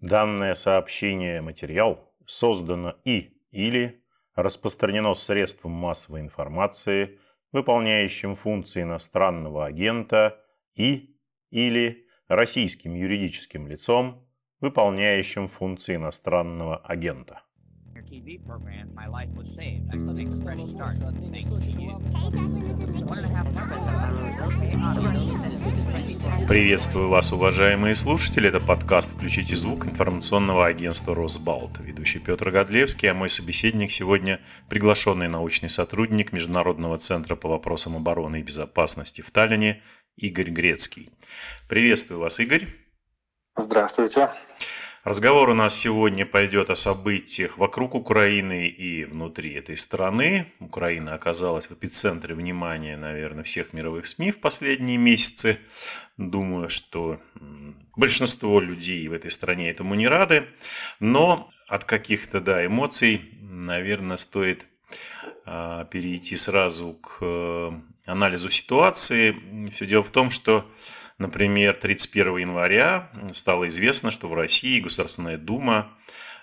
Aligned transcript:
Данное 0.00 0.54
сообщение 0.54 1.40
материал 1.40 2.12
создано 2.24 2.96
и 3.04 3.36
или 3.50 4.04
распространено 4.36 5.14
средством 5.14 5.72
массовой 5.72 6.20
информации, 6.20 7.18
выполняющим 7.50 8.36
функции 8.36 8.82
иностранного 8.82 9.66
агента 9.66 10.40
и 10.74 11.16
или 11.50 12.06
российским 12.28 12.94
юридическим 12.94 13.66
лицом, 13.66 14.28
выполняющим 14.60 15.48
функции 15.48 15.96
иностранного 15.96 16.76
агента. 16.76 17.42
TV 18.10 18.38
program, 18.46 18.88
my 18.94 19.06
life 19.06 19.28
was 19.36 19.46
saved. 19.54 19.84
I 19.92 19.96
think 20.16 20.32
a 20.32 20.42
fresh 20.42 20.64
start. 20.74 20.96
Thank 21.30 21.46
you. 21.46 21.58
Приветствую 26.48 27.10
вас, 27.10 27.32
уважаемые 27.32 27.94
слушатели. 27.94 28.48
Это 28.48 28.60
подкаст 28.60 29.14
«Включите 29.14 29.54
звук» 29.56 29.86
информационного 29.86 30.66
агентства 30.66 31.14
«Росбалт». 31.14 31.78
Ведущий 31.80 32.18
Петр 32.18 32.50
Годлевский, 32.50 33.10
а 33.10 33.14
мой 33.14 33.28
собеседник 33.28 33.90
сегодня 33.90 34.40
приглашенный 34.70 35.28
научный 35.28 35.68
сотрудник 35.68 36.32
Международного 36.32 36.96
центра 36.96 37.36
по 37.36 37.48
вопросам 37.48 37.96
обороны 37.96 38.40
и 38.40 38.42
безопасности 38.42 39.20
в 39.20 39.30
Таллине 39.30 39.82
Игорь 40.16 40.50
Грецкий. 40.50 41.10
Приветствую 41.68 42.20
вас, 42.20 42.40
Игорь. 42.40 42.68
Здравствуйте. 43.56 44.28
Разговор 45.08 45.48
у 45.48 45.54
нас 45.54 45.74
сегодня 45.74 46.26
пойдет 46.26 46.68
о 46.68 46.76
событиях 46.76 47.56
вокруг 47.56 47.94
Украины 47.94 48.66
и 48.66 49.06
внутри 49.06 49.54
этой 49.54 49.78
страны. 49.78 50.52
Украина 50.60 51.14
оказалась 51.14 51.70
в 51.70 51.72
эпицентре 51.72 52.34
внимания, 52.34 52.94
наверное, 52.98 53.42
всех 53.42 53.72
мировых 53.72 54.06
СМИ 54.06 54.32
в 54.32 54.40
последние 54.40 54.98
месяцы. 54.98 55.60
Думаю, 56.18 56.68
что 56.68 57.22
большинство 57.96 58.60
людей 58.60 59.08
в 59.08 59.14
этой 59.14 59.30
стране 59.30 59.70
этому 59.70 59.94
не 59.94 60.06
рады. 60.06 60.46
Но 61.00 61.50
от 61.68 61.84
каких-то 61.84 62.42
да, 62.42 62.66
эмоций, 62.66 63.30
наверное, 63.40 64.18
стоит 64.18 64.66
а, 65.46 65.86
перейти 65.86 66.36
сразу 66.36 66.92
к 66.92 67.20
э, 67.22 67.70
анализу 68.04 68.50
ситуации. 68.50 69.34
Все 69.70 69.86
дело 69.86 70.02
в 70.02 70.10
том, 70.10 70.28
что 70.28 70.70
Например, 71.18 71.74
31 71.74 72.36
января 72.36 73.10
стало 73.32 73.68
известно, 73.68 74.12
что 74.12 74.28
в 74.28 74.34
России 74.34 74.80
Государственная 74.80 75.36
Дума 75.36 75.90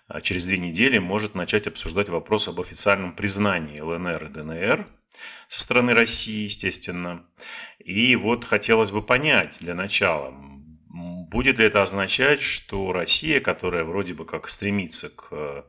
а, 0.08 0.20
через 0.20 0.46
две 0.46 0.58
недели 0.58 0.98
может 0.98 1.34
начать 1.34 1.66
обсуждать 1.66 2.10
вопрос 2.10 2.50
об 2.50 2.60
официальном 2.60 3.14
признании 3.14 3.80
ЛНР 3.80 4.26
и 4.26 4.28
ДНР 4.28 4.88
со 5.48 5.62
стороны 5.62 5.94
России, 5.94 6.44
естественно. 6.44 7.26
И 7.80 8.18
вот 8.18 8.44
хотелось 8.44 8.92
бы 8.92 9.02
понять 9.02 9.60
для 9.62 9.76
начала, 9.76 10.36
Будет 11.30 11.58
ли 11.58 11.66
это 11.66 11.82
означать, 11.82 12.42
что 12.42 12.92
Россия, 12.94 13.40
которая 13.40 13.84
вроде 13.84 14.14
бы 14.14 14.26
как 14.26 14.48
стремится 14.48 15.10
к 15.10 15.30
э, 15.32 15.64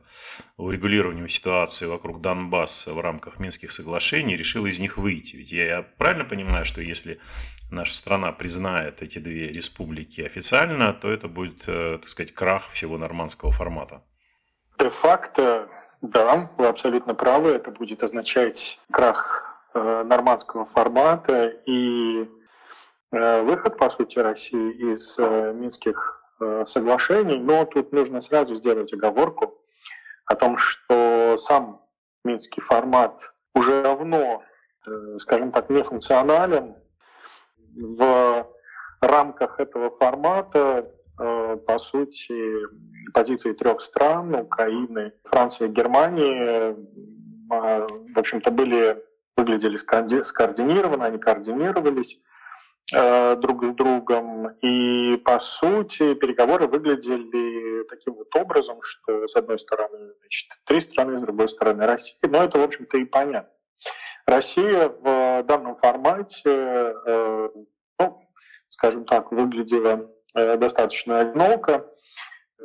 урегулированию 0.57 1.27
ситуации 1.27 1.87
вокруг 1.87 2.21
Донбасса 2.21 2.93
в 2.93 2.99
рамках 3.01 3.39
Минских 3.39 3.71
соглашений, 3.71 4.37
решила 4.37 4.67
из 4.67 4.77
них 4.77 4.97
выйти? 4.97 5.35
Ведь 5.35 5.51
я 5.51 5.81
правильно 5.97 6.25
понимаю, 6.25 6.63
что 6.63 6.81
если 6.81 7.19
наша 7.71 7.95
страна 7.95 8.31
признает 8.33 9.01
эти 9.01 9.17
две 9.17 9.47
республики 9.47 10.21
официально, 10.21 10.93
то 10.93 11.11
это 11.11 11.27
будет, 11.27 11.63
э, 11.65 11.97
так 12.01 12.09
сказать, 12.09 12.33
крах 12.35 12.69
всего 12.69 12.99
нормандского 12.99 13.51
формата? 13.51 14.03
Де-факто, 14.77 15.69
да, 16.03 16.51
вы 16.57 16.67
абсолютно 16.67 17.15
правы, 17.15 17.49
это 17.49 17.71
будет 17.71 18.03
означать 18.03 18.79
крах 18.91 19.59
э, 19.73 20.03
нормандского 20.03 20.65
формата 20.65 21.47
и 21.65 22.27
выход, 23.11 23.77
по 23.77 23.89
сути, 23.89 24.19
России 24.19 24.93
из 24.93 25.17
э, 25.17 25.53
Минских 25.53 26.21
э, 26.41 26.65
соглашений, 26.65 27.39
но 27.39 27.65
тут 27.65 27.91
нужно 27.93 28.21
сразу 28.21 28.55
сделать 28.55 28.93
оговорку 28.93 29.61
о 30.25 30.35
том, 30.35 30.57
что 30.57 31.35
сам 31.37 31.81
Минский 32.25 32.59
формат 32.59 33.33
уже 33.55 33.81
давно, 33.81 34.43
скажем 35.19 35.51
так, 35.51 35.69
не 35.69 35.81
функционален. 35.83 36.75
В 37.99 38.45
рамках 38.99 39.61
этого 39.61 39.89
формата, 39.89 40.91
по 41.15 41.77
сути, 41.77 42.67
позиции 43.13 43.53
трех 43.53 43.79
стран, 43.79 44.35
Украины, 44.35 45.13
Франции 45.23 45.67
и 45.67 45.71
Германии, 45.71 46.75
в 47.47 48.19
общем-то, 48.19 48.51
были, 48.51 49.01
выглядели 49.37 49.77
скоординированно, 49.77 51.05
они 51.05 51.17
координировались. 51.17 52.21
Э, 52.93 53.35
друг 53.35 53.65
с 53.65 53.73
другом. 53.73 54.47
И, 54.61 55.17
по 55.17 55.39
сути, 55.39 56.13
переговоры 56.13 56.67
выглядели 56.67 57.83
таким 57.83 58.13
вот 58.13 58.33
образом, 58.33 58.81
что, 58.81 59.27
с 59.27 59.35
одной 59.35 59.59
стороны, 59.59 60.13
значит, 60.21 60.47
три 60.63 60.79
страны, 60.79 61.17
с 61.17 61.21
другой 61.21 61.49
стороны, 61.49 61.85
Россия. 61.85 62.17
Но 62.23 62.43
это, 62.43 62.59
в 62.59 62.63
общем-то, 62.63 62.97
и 62.97 63.03
понятно. 63.03 63.51
Россия 64.25 64.87
в 64.87 65.43
данном 65.43 65.75
формате, 65.75 66.93
э, 67.05 67.49
ну, 67.99 68.17
скажем 68.69 69.03
так, 69.03 69.33
выглядела 69.33 70.09
э, 70.33 70.55
достаточно 70.55 71.19
одиноко. 71.19 71.85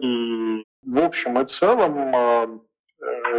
И 0.00 0.64
в 0.82 1.00
общем 1.00 1.40
и 1.40 1.46
целом 1.46 2.64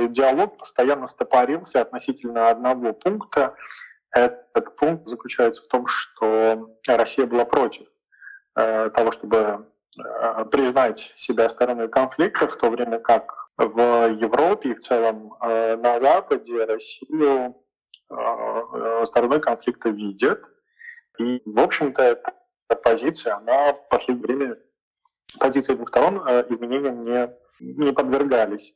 диалог 0.09 0.57
постоянно 0.57 1.07
стопорился 1.07 1.81
относительно 1.81 2.49
одного 2.49 2.93
пункта, 2.93 3.55
этот 4.13 4.75
пункт 4.75 5.07
заключается 5.07 5.63
в 5.63 5.67
том, 5.67 5.87
что 5.87 6.69
Россия 6.87 7.25
была 7.25 7.45
против 7.45 7.87
э, 8.55 8.91
того, 8.91 9.11
чтобы 9.11 9.67
э, 9.97 10.45
признать 10.45 11.13
себя 11.15 11.49
стороной 11.49 11.89
конфликта, 11.89 12.47
в 12.47 12.55
то 12.55 12.69
время 12.69 12.99
как 12.99 13.49
в 13.57 14.11
Европе 14.11 14.69
и 14.69 14.73
в 14.75 14.79
целом 14.79 15.33
э, 15.41 15.75
на 15.77 15.99
Западе 15.99 16.63
Россию 16.65 17.59
стороной 19.05 19.39
конфликта 19.39 19.89
видят. 19.89 20.43
И, 21.17 21.41
в 21.45 21.59
общем-то, 21.59 22.03
эта 22.03 22.31
позиция, 22.83 23.37
она 23.37 23.73
в 23.73 23.89
последнее 23.89 24.27
время, 24.27 24.57
позиции 25.39 25.73
двух 25.73 25.87
сторон 25.87 26.17
изменениям 26.49 27.03
не, 27.03 27.29
не 27.59 27.91
подвергались. 27.91 28.75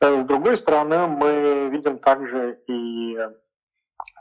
С 0.00 0.24
другой 0.24 0.56
стороны, 0.56 1.06
мы 1.06 1.68
видим 1.70 1.98
также 1.98 2.62
и 2.66 3.18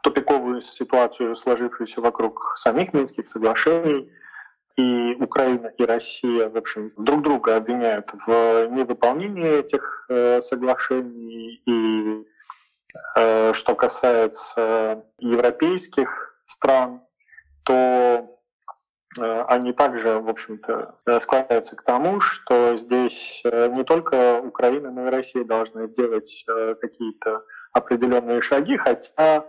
тупиковую 0.01 0.62
ситуацию, 0.62 1.35
сложившуюся 1.35 2.01
вокруг 2.01 2.56
самих 2.57 2.94
Минских 2.94 3.28
соглашений. 3.28 4.12
И 4.78 5.16
Украина, 5.19 5.67
и 5.67 5.84
Россия, 5.84 6.50
в 6.50 6.57
общем, 6.57 6.94
друг 6.97 7.23
друга 7.23 7.57
обвиняют 7.57 8.09
в 8.13 8.67
невыполнении 8.67 9.59
этих 9.59 10.06
э, 10.09 10.40
соглашений. 10.40 11.61
И 11.66 12.25
э, 13.16 13.53
что 13.53 13.75
касается 13.75 15.03
европейских 15.19 16.41
стран, 16.45 17.01
то 17.63 18.29
э, 19.19 19.41
они 19.50 19.73
также, 19.73 20.19
в 20.19 20.29
общем-то, 20.29 20.95
склоняются 21.19 21.75
к 21.75 21.84
тому, 21.84 22.22
что 22.22 22.78
здесь 22.78 23.44
не 23.44 23.84
только 23.84 24.41
Украина, 24.41 24.90
но 24.90 25.07
и 25.07 25.11
Россия 25.11 25.44
должны 25.44 25.85
сделать 25.85 26.45
какие-то 26.79 27.44
определенные 27.73 28.40
шаги, 28.40 28.78
хотя 28.78 29.45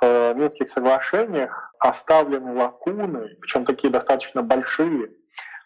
в 0.00 0.34
Минских 0.34 0.68
соглашениях 0.68 1.72
оставлены 1.78 2.54
лакуны, 2.54 3.36
причем 3.40 3.64
такие 3.64 3.92
достаточно 3.92 4.42
большие 4.42 5.10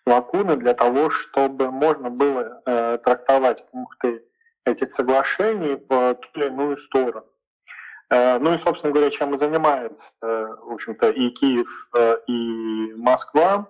лакуны 0.07 0.57
для 0.57 0.75
того, 0.75 1.11
чтобы 1.11 1.71
можно 1.71 2.11
было 2.11 2.63
э, 2.67 2.99
трактовать 3.03 3.67
пункты 3.71 4.25
этих 4.65 4.93
соглашений 4.93 5.77
в 5.89 6.15
ту 6.15 6.29
или 6.35 6.47
иную 6.47 6.77
сторону. 6.77 7.27
Э, 8.11 8.39
ну 8.39 8.53
и, 8.53 8.57
собственно 8.57 8.93
говоря, 8.93 9.11
чем 9.11 9.35
и 9.35 9.37
занимается, 9.37 10.15
э, 10.23 10.27
в 10.27 10.73
общем-то, 10.73 11.11
и 11.11 11.31
Киев, 11.31 11.89
э, 11.97 12.17
и 12.27 12.93
Москва. 12.95 13.69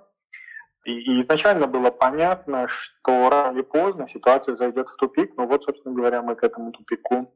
И, 0.84 1.20
изначально 1.20 1.66
было 1.66 1.90
понятно, 1.90 2.66
что 2.66 3.28
рано 3.28 3.52
или 3.52 3.62
поздно 3.62 4.06
ситуация 4.06 4.54
зайдет 4.54 4.88
в 4.88 4.96
тупик. 4.96 5.30
Ну 5.36 5.46
вот, 5.46 5.62
собственно 5.62 5.94
говоря, 5.94 6.22
мы 6.22 6.36
к 6.36 6.42
этому 6.42 6.72
тупику 6.72 7.34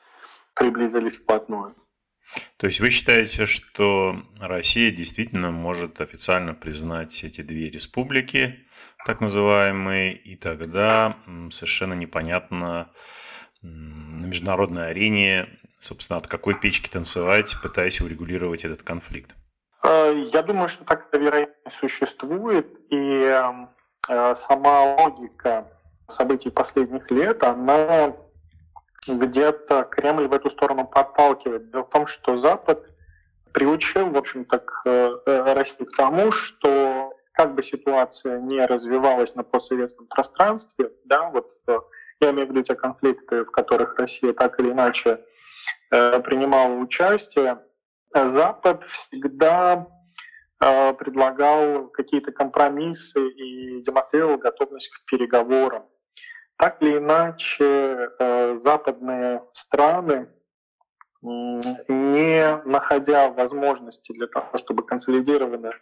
приблизились 0.55 1.19
вплотную. 1.19 1.75
То 2.57 2.67
есть 2.67 2.81
вы 2.81 2.91
считаете, 2.91 3.47
что 3.47 4.17
Россия 4.41 4.91
действительно 4.91 5.51
может 5.51 6.01
официально 6.01 6.55
признать 6.55 7.25
эти 7.25 7.41
две 7.43 7.71
республики, 7.71 8.65
так 9.05 9.21
называемые, 9.21 10.15
и 10.15 10.37
тогда 10.37 11.17
совершенно 11.51 11.95
непонятно 11.95 12.91
на 13.63 14.27
международной 14.27 14.91
арене, 14.91 15.49
собственно, 15.81 16.19
от 16.19 16.27
какой 16.27 16.59
печки 16.59 16.89
танцевать, 16.89 17.55
пытаясь 17.63 18.01
урегулировать 18.01 18.65
этот 18.65 18.83
конфликт? 18.83 19.35
Э, 19.83 20.23
я 20.33 20.43
думаю, 20.43 20.69
что 20.69 20.85
такая 20.85 21.21
вероятность 21.21 21.77
существует, 21.77 22.79
и 22.91 23.31
э, 24.09 24.35
сама 24.35 24.97
логика 24.97 25.69
событий 26.09 26.51
последних 26.51 27.11
лет, 27.11 27.43
она 27.43 28.15
где-то 29.09 29.85
Кремль 29.85 30.29
в 30.29 30.33
эту 30.33 30.51
сторону 30.51 30.87
подталкивает. 30.87 31.71
Дело 31.71 31.85
в 31.85 31.91
том, 31.91 32.07
что 32.07 32.37
Запад 32.37 32.91
приучил, 33.53 34.11
в 34.11 34.17
общем-то, 34.17 34.59
к 34.59 34.83
э, 34.87 35.53
России 35.55 35.85
к 35.85 35.97
тому, 35.97 36.33
что 36.33 37.13
как 37.33 37.55
бы 37.55 37.63
ситуация 37.63 38.39
не 38.41 38.65
развивалась 38.65 39.35
на 39.35 39.43
постсоветском 39.43 40.07
пространстве, 40.07 40.91
да, 41.05 41.31
вот 41.31 41.51
я 42.21 42.31
имею 42.31 42.47
в 42.47 42.51
виду 42.51 42.63
те 42.63 42.75
конфликты, 42.75 43.45
в 43.45 43.51
которых 43.51 43.99
Россия 43.99 44.33
так 44.33 44.59
или 44.61 44.71
иначе 44.71 45.21
э, 45.91 46.21
принимала 46.21 46.75
участие, 46.75 47.59
Запад 48.15 48.85
всегда 48.85 49.89
э, 50.61 50.95
предлагал 50.95 51.89
какие-то 51.89 52.31
компромиссы 52.31 53.29
и 53.29 53.83
демонстрировал 53.83 54.39
готовность 54.39 54.91
к 54.91 55.05
переговорам. 55.11 55.85
Так 56.57 56.83
или 56.83 56.99
иначе, 56.99 58.11
э, 58.19 58.55
западные 58.55 59.43
страны, 59.53 60.29
не 61.23 62.61
находя 62.67 63.31
возможности 63.31 64.13
для 64.13 64.27
того, 64.27 64.59
чтобы 64.59 64.85
консолидированно 64.85 65.73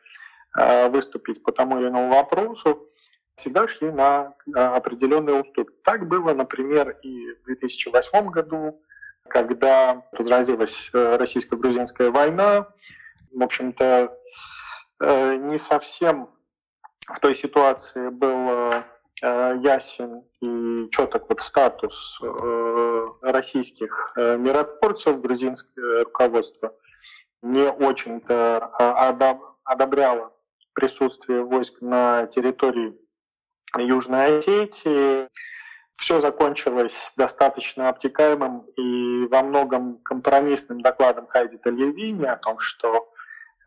выступить 0.91 1.43
по 1.43 1.51
тому 1.51 1.81
или 1.81 1.89
иному 1.89 2.15
вопросу, 2.15 2.93
всегда 3.37 3.67
шли 3.67 3.91
на 3.91 4.35
определенные 4.55 5.41
уступки. 5.41 5.75
Так 5.83 6.07
было, 6.07 6.33
например, 6.35 6.97
и 7.03 7.35
в 7.43 7.45
2008 7.47 8.31
году, 8.31 8.81
когда 9.29 10.05
разразилась 10.13 10.91
э, 10.93 11.17
российско-грузинская 11.17 12.11
война. 12.11 12.69
В 13.33 13.43
общем-то, 13.43 14.17
э, 15.01 15.37
не 15.37 15.59
совсем 15.59 16.29
в 17.09 17.19
той 17.19 17.35
ситуации 17.35 18.11
был 18.11 18.51
э, 18.51 18.83
ясен 19.23 20.25
и 20.41 20.89
четок 20.91 21.29
вот 21.29 21.41
статус 21.41 22.21
российских 23.23 24.13
миротворцев. 24.17 25.21
Грузинское 25.21 26.05
руководство 26.05 26.75
не 27.41 27.71
очень-то 27.71 28.59
одобряло 29.65 30.33
присутствие 30.75 31.45
войск 31.45 31.81
на 31.81 32.27
территории 32.27 32.97
Южной 33.77 34.39
Осетии. 34.39 35.29
Все 35.97 36.21
закончилось 36.21 37.13
достаточно 37.17 37.89
обтекаемым 37.89 38.67
и 38.77 39.27
во 39.29 39.43
многом 39.43 39.99
компромиссным 40.03 40.81
докладом 40.81 41.27
Хайди 41.29 41.59
Тальевини 41.59 42.25
о 42.25 42.37
том, 42.37 42.59
что 42.59 43.09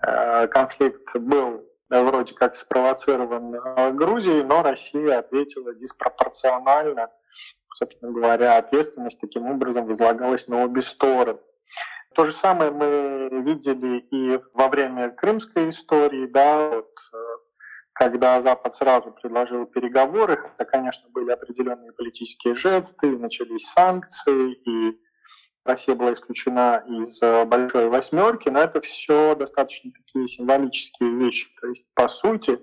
э, 0.02 0.48
конфликт 0.48 1.16
был 1.16 1.64
вроде 1.90 2.34
как 2.34 2.56
спровоцирован 2.56 3.56
э, 3.56 3.92
Грузией, 3.92 4.44
но 4.44 4.64
Россия 4.64 5.20
ответила 5.20 5.74
диспропорционально. 5.76 7.10
Собственно 7.74 8.12
говоря, 8.12 8.58
ответственность 8.58 9.20
таким 9.20 9.50
образом 9.50 9.86
возлагалась 9.86 10.48
на 10.48 10.64
обе 10.64 10.82
стороны. 10.82 11.40
То 12.16 12.26
же 12.26 12.32
самое 12.32 12.72
мы 12.72 13.30
видели 13.44 14.00
и 14.10 14.40
во 14.54 14.70
время 14.70 15.12
крымской 15.12 15.68
истории, 15.70 16.28
да, 16.28 16.70
вот, 16.70 16.92
э, 17.14 17.18
когда 17.94 18.40
Запад 18.40 18.76
сразу 18.76 19.12
предложил 19.12 19.66
переговоры, 19.66 20.42
это, 20.58 20.66
конечно, 20.66 21.10
были 21.10 21.32
определенные 21.32 21.92
политические 21.92 22.56
жесты, 22.56 23.18
начались 23.18 23.70
санкции, 23.70 24.54
и 24.54 25.00
Россия 25.66 25.96
была 25.96 26.14
исключена 26.14 26.84
из 26.88 27.22
э, 27.22 27.44
большой 27.46 27.90
восьмерки, 27.90 28.50
но 28.50 28.60
это 28.60 28.82
все 28.82 29.36
достаточно 29.36 29.92
такие 29.92 30.28
символические 30.28 31.18
вещи. 31.18 31.50
То 31.60 31.68
есть, 31.68 31.86
по 31.94 32.08
сути, 32.08 32.60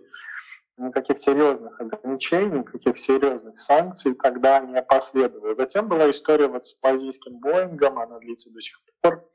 никаких 0.77 1.19
серьезных 1.19 1.81
ограничений, 1.81 2.61
никаких 2.61 2.99
серьезных 2.99 3.59
санкций 3.59 4.15
тогда 4.15 4.61
не 4.61 4.81
последовало. 4.81 5.53
Затем 5.53 5.89
была 5.89 6.11
история 6.11 6.47
вот 6.47 6.67
с 6.67 6.77
малазийским 6.81 7.39
Боингом, 7.41 7.99
она 7.99 8.19
длится 8.21 8.51
до 8.53 8.61
сих 8.61 8.81
пор 9.01 9.29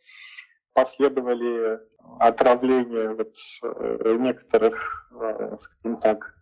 последовали 0.77 1.79
отравления 2.19 3.09
вот 3.15 3.33
э, 3.63 4.15
некоторых, 4.19 5.11
э, 5.19 5.57
скажем 5.57 5.99
так, 5.99 6.36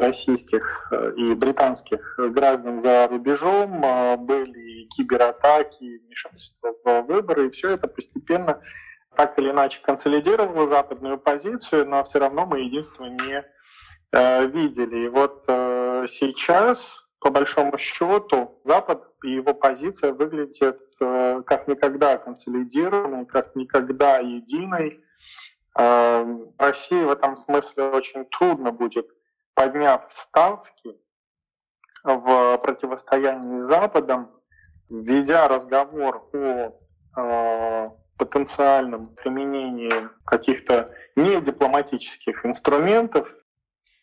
российских 0.00 0.92
и 1.16 1.34
британских 1.34 2.14
граждан 2.18 2.78
за 2.78 3.08
рубежом, 3.08 3.80
были 4.24 4.86
кибератаки, 4.88 5.98
вмешательство 6.04 6.74
в 6.84 7.02
выборы, 7.02 7.46
и 7.46 7.50
все 7.50 7.70
это 7.70 7.88
постепенно 7.88 8.60
так 9.16 9.38
или 9.38 9.50
иначе 9.50 9.80
консолидировало 9.82 10.66
западную 10.66 11.18
позицию, 11.18 11.88
но 11.88 12.04
все 12.04 12.18
равно 12.18 12.46
мы 12.46 12.60
единство 12.60 13.04
не 13.04 13.44
видели. 14.12 15.06
И 15.06 15.08
вот 15.08 15.44
сейчас 16.08 17.02
по 17.22 17.30
большому 17.30 17.78
счету 17.78 18.60
Запад 18.64 19.08
и 19.22 19.30
его 19.30 19.54
позиция 19.54 20.12
выглядит 20.12 20.80
э, 21.00 21.42
как 21.46 21.68
никогда 21.68 22.18
консолидированной, 22.18 23.26
как 23.26 23.54
никогда 23.54 24.18
единой. 24.18 25.04
Э, 25.78 26.26
России 26.58 27.02
в 27.04 27.10
этом 27.10 27.36
смысле 27.36 27.84
очень 27.84 28.24
трудно 28.24 28.72
будет, 28.72 29.06
подняв 29.54 30.04
ставки 30.04 30.96
в 32.04 32.58
противостоянии 32.58 33.58
с 33.58 33.62
Западом, 33.62 34.30
введя 34.88 35.48
разговор 35.48 36.28
о 36.32 36.72
э, 37.16 37.86
потенциальном 38.18 39.14
применении 39.14 40.08
каких-то 40.24 40.94
недипломатических 41.16 42.44
инструментов 42.44 43.36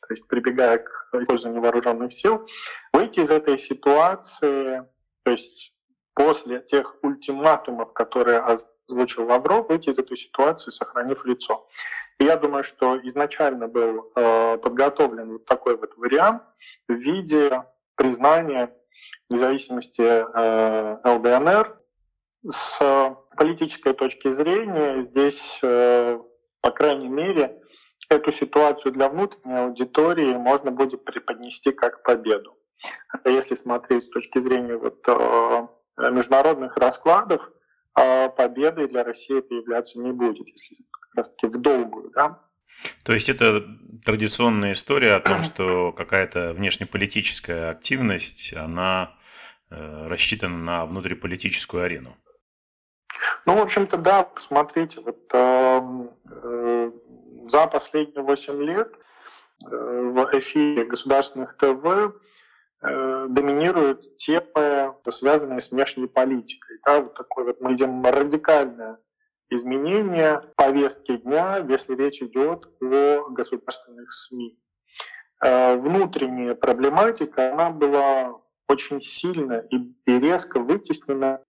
то 0.10 0.14
есть 0.14 0.28
прибегая 0.28 0.80
к 0.80 0.90
использованию 1.22 1.62
вооруженных 1.62 2.12
сил, 2.12 2.48
выйти 2.92 3.20
из 3.20 3.30
этой 3.30 3.60
ситуации, 3.60 4.84
то 5.22 5.30
есть 5.32 5.76
после 6.16 6.62
тех 6.62 6.96
ультиматумов, 7.04 7.94
которые 7.94 8.40
озвучил 8.90 9.26
Лавров, 9.26 9.70
выйти 9.70 9.90
из 9.90 10.00
этой 10.00 10.18
ситуации, 10.18 10.72
сохранив 10.72 11.26
лицо. 11.26 11.68
И 12.20 12.26
я 12.26 12.38
думаю, 12.38 12.64
что 12.64 13.00
изначально 13.08 13.68
был 13.68 14.12
э, 14.16 14.58
подготовлен 14.58 15.34
вот 15.34 15.46
такой 15.46 15.78
вот 15.78 15.96
вариант 15.98 16.44
в 16.88 16.94
виде 16.94 17.64
признания 17.96 18.74
независимости 19.30 20.02
э, 20.02 20.98
ЛДНР. 21.04 21.78
С 22.50 22.80
политической 23.36 23.94
точки 23.94 24.30
зрения 24.30 25.02
здесь, 25.02 25.60
э, 25.62 26.20
по 26.62 26.72
крайней 26.72 27.10
мере, 27.10 27.62
эту 28.10 28.32
ситуацию 28.32 28.92
для 28.92 29.10
внутренней 29.10 29.60
аудитории 29.60 30.34
можно 30.34 30.72
будет 30.72 31.06
преподнести 31.06 31.72
как 31.72 32.04
победу. 32.04 32.58
Если 33.26 33.56
смотреть 33.56 34.04
с 34.04 34.10
точки 34.10 34.40
зрения 34.40 34.78
вот, 34.78 35.04
э, 35.08 35.68
международных 36.12 36.78
раскладов, 36.78 37.52
победой 38.38 38.88
для 38.88 39.04
России 39.04 39.40
это 39.40 39.54
являться 39.54 40.00
не 40.00 40.12
будет, 40.12 40.48
если 40.48 40.78
как 40.92 41.16
раз-таки 41.16 41.48
в 41.48 41.58
долгую. 41.60 42.12
Да? 42.12 42.40
То 43.04 43.14
есть 43.14 43.30
это 43.30 43.66
традиционная 44.06 44.74
история 44.74 45.14
о 45.16 45.20
том, 45.20 45.44
что 45.44 45.92
какая-то 45.92 46.54
внешнеполитическая 46.54 47.70
активность, 47.70 48.54
она 48.54 49.16
э, 49.70 50.08
рассчитана 50.08 50.58
на 50.58 50.86
внутриполитическую 50.86 51.84
арену. 51.84 52.18
Ну, 53.46 53.56
в 53.56 53.62
общем-то, 53.62 53.98
да, 53.98 54.24
посмотрите, 54.24 55.02
вот 55.02 55.20
э, 55.34 56.92
за 57.48 57.68
последние 57.68 58.24
8 58.24 58.64
лет 58.64 58.96
э, 59.66 59.76
в 59.76 60.30
эфире 60.40 60.86
государственных 60.86 61.58
ТВ 61.58 61.86
э, 61.86 62.12
доминируют 62.82 64.16
темы, 64.16 64.96
связанные 65.10 65.60
с 65.60 65.72
внешней 65.72 66.08
политикой. 66.08 66.80
Да, 66.86 67.02
вот 67.02 67.14
такое 67.14 67.46
вот 67.46 67.62
мы 67.62 67.72
видим 67.72 68.04
радикальное 68.06 69.00
изменение 69.50 70.42
повестки 70.56 71.18
дня, 71.18 71.58
если 71.58 71.96
речь 71.96 72.22
идет 72.22 72.68
о 72.82 73.30
государственных 73.30 74.14
СМИ. 74.14 74.58
Э, 75.44 75.78
внутренняя 75.78 76.54
проблематика, 76.56 77.54
она 77.54 77.70
была 77.70 78.40
очень 78.68 79.02
сильно 79.02 79.66
и 79.72 79.94
резко 80.06 80.60
вытеснена 80.60 81.42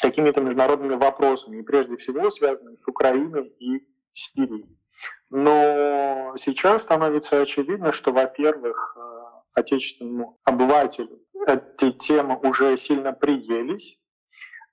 какими-то 0.00 0.40
международными 0.40 0.94
вопросами, 0.94 1.58
и 1.58 1.62
прежде 1.62 1.96
всего 1.96 2.30
связанными 2.30 2.76
с 2.76 2.86
Украиной 2.86 3.48
и 3.58 3.86
Сирией. 4.12 4.78
Но 5.30 6.34
сейчас 6.36 6.82
становится 6.82 7.40
очевидно, 7.40 7.92
что, 7.92 8.12
во-первых, 8.12 8.96
э, 8.96 9.13
отечественному 9.54 10.38
обывателю 10.44 11.24
эти 11.46 11.90
темы 11.90 12.38
уже 12.42 12.76
сильно 12.76 13.12
приелись, 13.12 13.98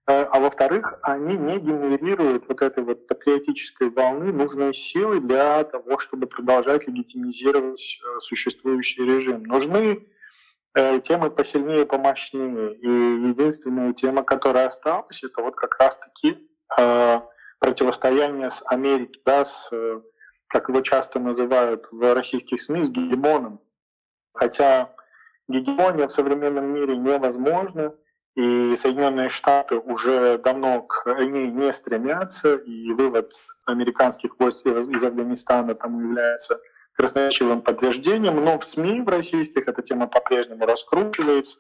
э, 0.08 0.24
а 0.24 0.40
во-вторых, 0.40 1.00
они 1.04 1.38
не 1.38 1.60
генерируют 1.60 2.48
вот 2.48 2.62
этой 2.62 2.84
вот 2.84 3.08
патриотической 3.08 3.90
волны 3.90 4.32
нужной 4.32 4.74
силы 4.74 5.20
для 5.20 5.64
того, 5.64 5.98
чтобы 6.00 6.28
продолжать 6.28 6.88
легитимизировать 6.88 8.00
э, 8.02 8.20
существующий 8.20 9.06
режим. 9.06 9.44
Нужны 9.44 10.08
темы 11.04 11.30
посильнее, 11.30 11.86
помощнее. 11.86 12.74
И 12.76 12.88
единственная 12.88 13.92
тема, 13.92 14.24
которая 14.24 14.68
осталась, 14.68 15.22
это 15.22 15.42
вот 15.42 15.54
как 15.56 15.78
раз-таки 15.78 16.48
противостояние 17.60 18.50
с 18.50 18.64
Америкой, 18.66 19.22
да, 19.26 19.44
с 19.44 19.70
как 20.48 20.70
его 20.70 20.80
часто 20.80 21.20
называют 21.20 21.82
в 21.92 22.16
российских 22.16 22.62
СМИ, 22.62 22.86
с 22.86 22.90
гегемоном. 22.90 23.60
Хотя 24.42 24.88
гегемония 25.48 26.08
в 26.08 26.12
современном 26.12 26.74
мире 26.74 26.98
невозможна, 26.98 27.94
и 28.36 28.74
Соединенные 28.76 29.30
Штаты 29.30 29.76
уже 29.76 30.40
давно 30.40 30.82
к 30.82 31.06
ней 31.06 31.52
не 31.52 31.72
стремятся, 31.72 32.56
и 32.56 32.92
вывод 32.92 33.32
американских 33.68 34.40
войск 34.40 34.66
из 34.66 35.04
Афганистана 35.04 35.76
там 35.76 36.00
является 36.00 36.60
красноречивым 36.94 37.62
подтверждением, 37.62 38.44
но 38.44 38.58
в 38.58 38.64
СМИ 38.64 39.02
в 39.02 39.10
российских 39.10 39.68
эта 39.68 39.84
тема 39.84 40.08
по-прежнему 40.08 40.66
раскручивается. 40.66 41.60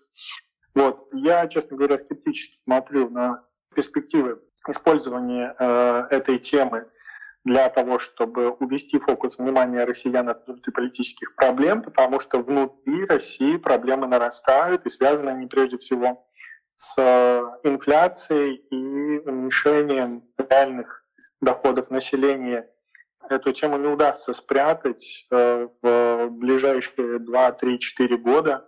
Вот. 0.73 1.07
Я, 1.13 1.45
честно 1.47 1.77
говоря, 1.77 1.97
скептически 1.97 2.57
смотрю 2.63 3.11
на 3.11 3.43
перспективы 3.75 4.41
использования 4.67 5.55
э, 5.59 6.07
этой 6.09 6.39
темы 6.39 6.87
для 7.43 7.69
того, 7.69 7.97
чтобы 7.97 8.51
увести 8.51 8.99
фокус 8.99 9.39
внимания 9.39 9.83
россиян 9.83 10.29
от 10.29 10.45
внутриполитических 10.45 11.35
проблем, 11.35 11.81
потому 11.81 12.19
что 12.19 12.39
внутри 12.39 13.05
России 13.05 13.57
проблемы 13.57 14.07
нарастают, 14.07 14.85
и 14.85 14.89
связаны 14.89 15.29
они 15.29 15.47
прежде 15.47 15.77
всего 15.77 16.27
с 16.75 16.95
э, 16.97 17.41
инфляцией 17.63 18.55
и 18.55 19.19
уменьшением 19.19 20.21
реальных 20.37 21.03
доходов 21.41 21.89
населения. 21.89 22.69
Эту 23.29 23.53
тему 23.53 23.77
не 23.77 23.87
удастся 23.87 24.33
спрятать 24.33 25.27
э, 25.31 25.67
в 25.81 26.27
ближайшие 26.29 27.19
2, 27.19 27.51
3, 27.51 27.79
4 27.79 28.17
года, 28.17 28.63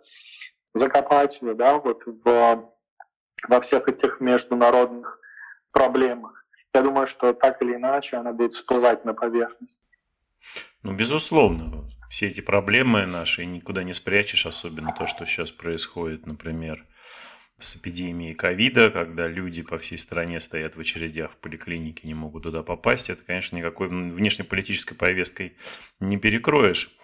закопать 0.73 1.41
ее 1.41 1.53
да, 1.53 1.77
вот 1.77 2.03
в, 2.05 2.71
во 3.47 3.61
всех 3.61 3.87
этих 3.87 4.19
международных 4.19 5.19
проблемах 5.71 6.42
я 6.73 6.81
думаю, 6.81 7.07
что 7.07 7.33
так 7.33 7.61
или 7.61 7.75
иначе 7.75 8.17
она 8.17 8.33
будет 8.33 8.53
всплывать 8.53 9.05
на 9.05 9.13
поверхность. 9.13 9.89
Ну, 10.81 10.93
безусловно, 10.93 11.89
все 12.09 12.27
эти 12.27 12.41
проблемы 12.41 13.05
наши 13.05 13.45
никуда 13.45 13.83
не 13.83 13.93
спрячешь, 13.93 14.45
особенно 14.45 14.93
то, 14.93 15.05
что 15.05 15.25
сейчас 15.25 15.51
происходит, 15.51 16.25
например, 16.25 16.85
с 17.59 17.75
эпидемией 17.75 18.33
ковида, 18.33 18.89
когда 18.89 19.27
люди 19.27 19.61
по 19.61 19.77
всей 19.77 19.97
стране 19.97 20.39
стоят 20.39 20.75
в 20.75 20.79
очередях 20.79 21.31
в 21.31 21.37
поликлинике, 21.37 22.07
не 22.07 22.13
могут 22.13 22.43
туда 22.43 22.63
попасть, 22.63 23.09
это, 23.09 23.23
конечно, 23.23 23.55
никакой 23.55 23.87
внешнеполитической 23.87 24.95
повесткой 24.95 25.55
не 25.99 26.17
перекроешь. 26.17 26.95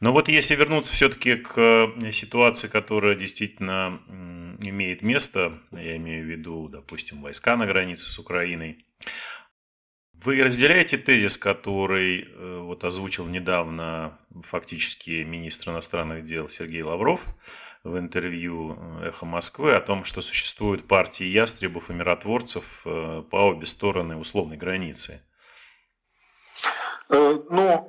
Но 0.00 0.12
вот 0.12 0.28
если 0.28 0.54
вернуться 0.54 0.94
все-таки 0.94 1.36
к 1.36 1.56
э, 1.56 2.12
ситуации, 2.12 2.68
которая 2.68 3.14
действительно 3.14 4.02
имеет 4.60 5.02
место, 5.02 5.60
я 5.72 5.96
имею 5.96 6.24
в 6.24 6.28
виду, 6.28 6.68
допустим, 6.68 7.22
войска 7.22 7.56
на 7.56 7.66
границе 7.66 8.10
с 8.10 8.18
Украиной, 8.18 8.84
вы 10.12 10.42
разделяете 10.42 10.98
тезис, 10.98 11.38
который 11.38 12.22
э, 12.22 12.58
вот 12.60 12.84
озвучил 12.84 13.26
недавно 13.26 14.18
фактически 14.42 15.22
министр 15.22 15.70
иностранных 15.70 16.24
дел 16.24 16.48
Сергей 16.48 16.82
Лавров– 16.82 17.24
в 17.84 17.98
интервью 17.98 18.76
э, 19.00 19.08
«Эхо 19.08 19.26
Москвы» 19.26 19.74
о 19.74 19.80
том, 19.80 20.04
что 20.04 20.22
существуют 20.22 20.86
партии 20.86 21.24
ястребов 21.24 21.90
и 21.90 21.92
миротворцев 21.92 22.82
э, 22.84 23.22
по 23.28 23.36
обе 23.36 23.66
стороны 23.66 24.16
условной 24.16 24.56
границы. 24.56 25.22
Э, 27.08 27.38
ну, 27.50 27.88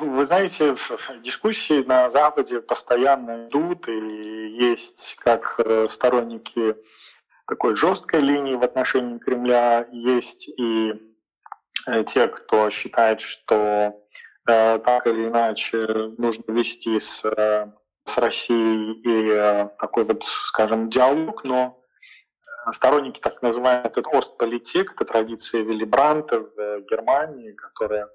вы 0.00 0.24
знаете, 0.24 0.76
дискуссии 1.22 1.82
на 1.84 2.08
Западе 2.08 2.60
постоянно 2.60 3.46
идут, 3.46 3.88
и 3.88 3.92
есть 3.92 5.16
как 5.18 5.58
сторонники 5.88 6.76
такой 7.46 7.74
жесткой 7.74 8.20
линии 8.20 8.54
в 8.54 8.62
отношении 8.62 9.18
Кремля, 9.18 9.88
есть 9.90 10.48
и 10.48 10.92
те, 12.06 12.28
кто 12.28 12.70
считает, 12.70 13.20
что 13.20 13.98
так 14.44 15.06
или 15.06 15.26
иначе 15.26 15.78
нужно 16.18 16.52
вести 16.52 17.00
с 17.00 17.24
с 18.12 18.18
Россией 18.18 19.00
и 19.02 19.30
э, 19.30 19.68
такой 19.78 20.04
вот, 20.04 20.24
скажем, 20.24 20.90
диалог, 20.90 21.44
но 21.44 21.80
сторонники 22.72 23.20
так 23.20 23.42
называемый 23.42 23.86
этот 23.86 24.06
Остполитик, 24.06 24.92
это 24.92 25.04
традиция 25.04 25.62
Вилли 25.62 25.84
Бранта 25.84 26.40
в 26.40 26.80
Германии, 26.90 27.52
которая 27.52 28.08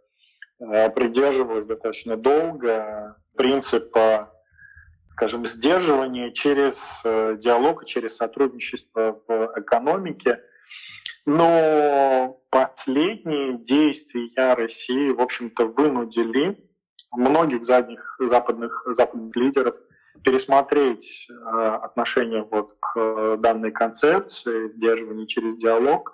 э, 0.60 0.90
придерживалась 0.92 1.66
достаточно 1.66 2.16
долго 2.16 3.18
принципа, 3.36 4.32
скажем, 5.10 5.48
сдерживания 5.48 6.32
через 6.32 7.02
э, 7.04 7.34
диалог 7.42 7.84
и 7.84 7.88
через 7.88 8.18
сотрудничество 8.18 9.20
в 9.28 9.54
экономике. 9.56 10.42
Но 11.26 12.40
последние 12.52 13.58
действия 13.58 14.54
России, 14.54 15.10
в 15.10 15.20
общем-то, 15.20 15.66
вынудили 15.66 16.64
многих 17.12 17.66
задних 17.66 18.16
западных, 18.20 18.86
западных 18.92 19.36
лидеров 19.36 19.76
пересмотреть 20.24 21.28
э, 21.30 21.34
отношение 21.84 22.44
вот 22.44 22.76
к 22.80 23.38
данной 23.38 23.72
концепции 23.72 24.70
сдерживания 24.70 25.28
через 25.28 25.56
диалог 25.58 26.14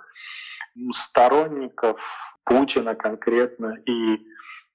сторонников 0.91 2.35
Путина 2.43 2.95
конкретно 2.95 3.77
и 3.85 4.19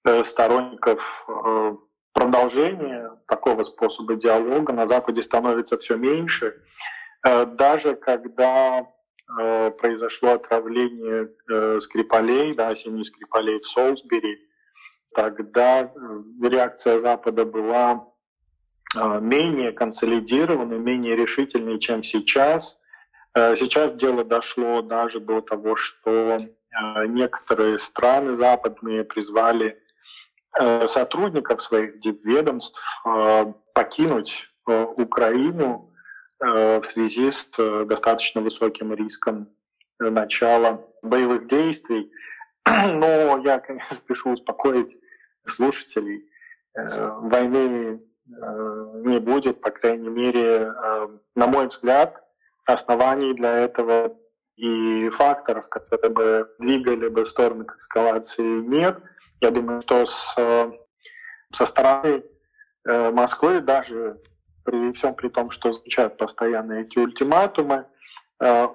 э, 0.04 0.24
сторонников 0.24 1.26
э, 1.28 1.76
продолжения 2.12 3.10
такого 3.26 3.62
способа 3.62 4.16
диалога 4.16 4.72
на 4.72 4.86
Западе 4.86 5.22
становится 5.22 5.76
все 5.78 5.96
меньше. 5.96 6.62
Даже 7.22 7.96
когда 7.96 8.86
произошло 9.26 10.30
отравление 10.30 11.28
Скрипалей, 11.80 12.54
да, 12.56 12.74
семьи 12.74 13.02
Скрипалей 13.02 13.60
в 13.60 13.66
Солсбери, 13.66 14.48
тогда 15.14 15.82
э, 15.82 15.88
реакция 16.42 16.98
Запада 16.98 17.44
была 17.44 17.92
э, 17.94 18.17
менее 18.94 19.72
консолидированной, 19.72 20.78
менее 20.78 21.16
решительной, 21.16 21.78
чем 21.78 22.02
сейчас. 22.02 22.80
Э, 23.34 23.54
сейчас 23.54 23.94
дело 23.94 24.24
дошло 24.24 24.82
даже 24.82 25.20
до 25.20 25.40
того, 25.40 25.76
что 25.76 26.38
некоторые 27.06 27.76
страны 27.78 28.34
западные 28.36 29.02
призвали 29.02 29.82
сотрудников 30.86 31.60
своих 31.60 31.94
ведомств 32.24 32.80
покинуть 33.74 34.46
Украину 34.64 35.92
в 36.38 36.82
связи 36.84 37.30
с 37.32 37.50
достаточно 37.84 38.42
высоким 38.42 38.94
риском 38.94 39.48
начала 39.98 40.84
боевых 41.02 41.48
действий. 41.48 42.10
Но 42.66 43.38
я, 43.44 43.58
конечно, 43.58 43.94
спешу 43.94 44.30
успокоить 44.30 44.98
слушателей. 45.46 46.28
Э, 46.78 46.82
войны 47.24 47.92
э, 47.92 47.94
не 49.04 49.18
будет, 49.18 49.60
по 49.60 49.70
крайней 49.70 50.10
мере, 50.10 50.44
э, 50.44 50.70
на 51.34 51.46
мой 51.48 51.66
взгляд, 51.66 52.12
оснований 52.66 53.34
для 53.34 53.58
этого 53.58 54.16
и 54.56 55.08
факторов, 55.10 55.68
которые 55.68 56.10
бы 56.10 56.48
двигали 56.58 57.08
бы 57.08 57.24
стороны 57.24 57.64
к 57.64 57.76
эскалации, 57.78 58.42
нет. 58.42 58.98
Я 59.40 59.50
думаю, 59.50 59.80
что 59.80 60.04
с, 60.04 60.34
со 61.52 61.66
стороны 61.66 62.24
Москвы, 62.84 63.60
даже 63.60 64.20
при 64.64 64.92
всем 64.92 65.14
при 65.14 65.28
том, 65.28 65.50
что 65.50 65.72
звучат 65.72 66.16
постоянно 66.16 66.72
эти 66.72 66.98
ультиматумы, 66.98 67.86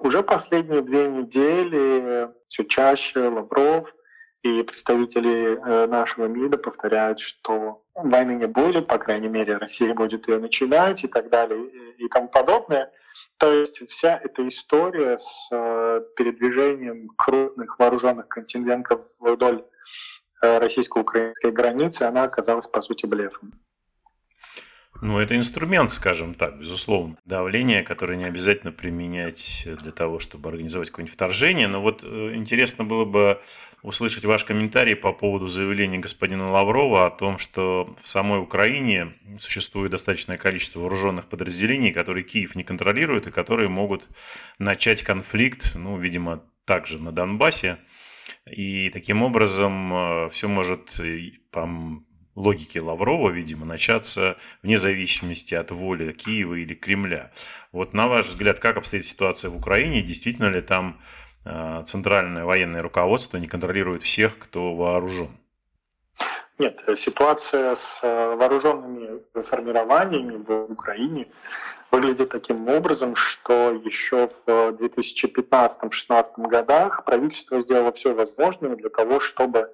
уже 0.00 0.22
последние 0.22 0.80
две 0.80 1.08
недели 1.08 2.26
все 2.48 2.64
чаще 2.64 3.28
Лавров 3.28 3.86
и 4.44 4.62
представители 4.62 5.56
э, 5.56 5.86
нашего 5.86 6.26
МИДа 6.26 6.58
повторяют, 6.58 7.18
что 7.18 7.82
войны 7.94 8.32
не 8.36 8.52
будет, 8.52 8.86
по 8.86 8.98
крайней 8.98 9.28
мере, 9.28 9.56
Россия 9.56 9.94
будет 9.94 10.28
ее 10.28 10.38
начинать 10.38 11.02
и 11.02 11.08
так 11.08 11.30
далее 11.30 11.66
и 11.96 12.06
тому 12.08 12.28
подобное. 12.28 12.92
То 13.38 13.50
есть 13.50 13.78
вся 13.88 14.20
эта 14.22 14.46
история 14.46 15.16
с 15.16 15.48
э, 15.50 16.00
передвижением 16.16 17.08
крупных 17.16 17.78
вооруженных 17.78 18.28
контингентов 18.28 19.02
вдоль 19.18 19.64
э, 20.42 20.58
российско-украинской 20.58 21.50
границы, 21.50 22.02
она 22.02 22.24
оказалась, 22.24 22.66
по 22.66 22.82
сути, 22.82 23.06
блефом. 23.06 23.48
Ну, 25.02 25.18
это 25.18 25.36
инструмент, 25.36 25.90
скажем 25.90 26.34
так, 26.34 26.58
безусловно. 26.58 27.16
Давление, 27.24 27.82
которое 27.82 28.16
не 28.16 28.24
обязательно 28.24 28.72
применять 28.72 29.66
для 29.82 29.90
того, 29.90 30.18
чтобы 30.18 30.48
организовать 30.48 30.90
какое-нибудь 30.90 31.14
вторжение. 31.14 31.66
Но 31.66 31.82
вот 31.82 32.04
интересно 32.04 32.84
было 32.84 33.04
бы 33.04 33.40
услышать 33.82 34.24
ваш 34.24 34.44
комментарий 34.44 34.96
по 34.96 35.12
поводу 35.12 35.46
заявления 35.46 35.98
господина 35.98 36.50
Лаврова 36.50 37.06
о 37.06 37.10
том, 37.10 37.38
что 37.38 37.94
в 38.02 38.08
самой 38.08 38.40
Украине 38.40 39.12
существует 39.38 39.90
достаточное 39.90 40.38
количество 40.38 40.80
вооруженных 40.80 41.26
подразделений, 41.26 41.92
которые 41.92 42.24
Киев 42.24 42.54
не 42.54 42.64
контролирует 42.64 43.26
и 43.26 43.30
которые 43.30 43.68
могут 43.68 44.08
начать 44.58 45.02
конфликт, 45.02 45.72
ну, 45.74 45.98
видимо, 45.98 46.42
также 46.64 46.98
на 46.98 47.12
Донбассе. 47.12 47.76
И 48.50 48.88
таким 48.90 49.22
образом 49.22 49.92
э, 49.92 50.30
все 50.30 50.48
может 50.48 50.98
логике 52.34 52.80
Лаврова, 52.80 53.30
видимо, 53.30 53.64
начаться 53.66 54.36
вне 54.62 54.78
зависимости 54.78 55.54
от 55.54 55.70
воли 55.70 56.12
Киева 56.12 56.54
или 56.54 56.74
Кремля. 56.74 57.32
Вот 57.72 57.94
на 57.94 58.08
ваш 58.08 58.28
взгляд, 58.28 58.58
как 58.58 58.76
обстоит 58.76 59.04
ситуация 59.04 59.50
в 59.50 59.56
Украине? 59.56 60.02
Действительно 60.02 60.48
ли 60.48 60.60
там 60.60 61.00
Э, 61.44 61.82
центральное 61.84 62.44
военное 62.44 62.82
руководство 62.82 63.36
не 63.36 63.46
контролирует 63.46 64.02
всех, 64.02 64.38
кто 64.38 64.74
вооружен? 64.74 65.28
Нет, 66.58 66.80
ситуация 66.94 67.74
с 67.74 67.98
э, 68.02 68.34
вооруженными 68.36 69.20
формированиями 69.42 70.36
в 70.36 70.72
Украине 70.72 71.26
выглядит 71.90 72.30
таким 72.30 72.68
образом, 72.68 73.16
что 73.16 73.72
еще 73.72 74.28
в 74.28 74.48
2015-2016 74.48 76.24
годах 76.48 77.04
правительство 77.04 77.60
сделало 77.60 77.92
все 77.92 78.14
возможное 78.14 78.76
для 78.76 78.88
того, 78.88 79.18
чтобы 79.18 79.70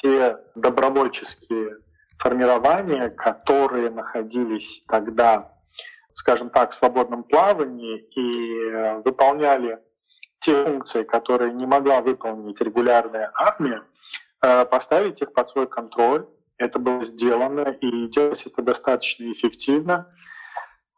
те 0.00 0.38
добровольческие 0.54 1.78
формирования, 2.18 3.10
которые 3.10 3.90
находились 3.90 4.84
тогда, 4.88 5.48
скажем 6.14 6.50
так, 6.50 6.72
в 6.72 6.74
свободном 6.74 7.24
плавании 7.24 7.98
и 8.16 9.02
выполняли 9.04 9.78
те 10.40 10.64
функции, 10.64 11.02
которые 11.02 11.52
не 11.52 11.66
могла 11.66 12.00
выполнить 12.00 12.60
регулярная 12.60 13.30
армия, 13.34 13.82
поставить 14.40 15.20
их 15.20 15.32
под 15.32 15.48
свой 15.48 15.66
контроль. 15.66 16.26
Это 16.56 16.78
было 16.78 17.02
сделано, 17.02 17.70
и 17.80 18.06
делалось 18.08 18.46
это 18.46 18.62
достаточно 18.62 19.30
эффективно. 19.32 20.06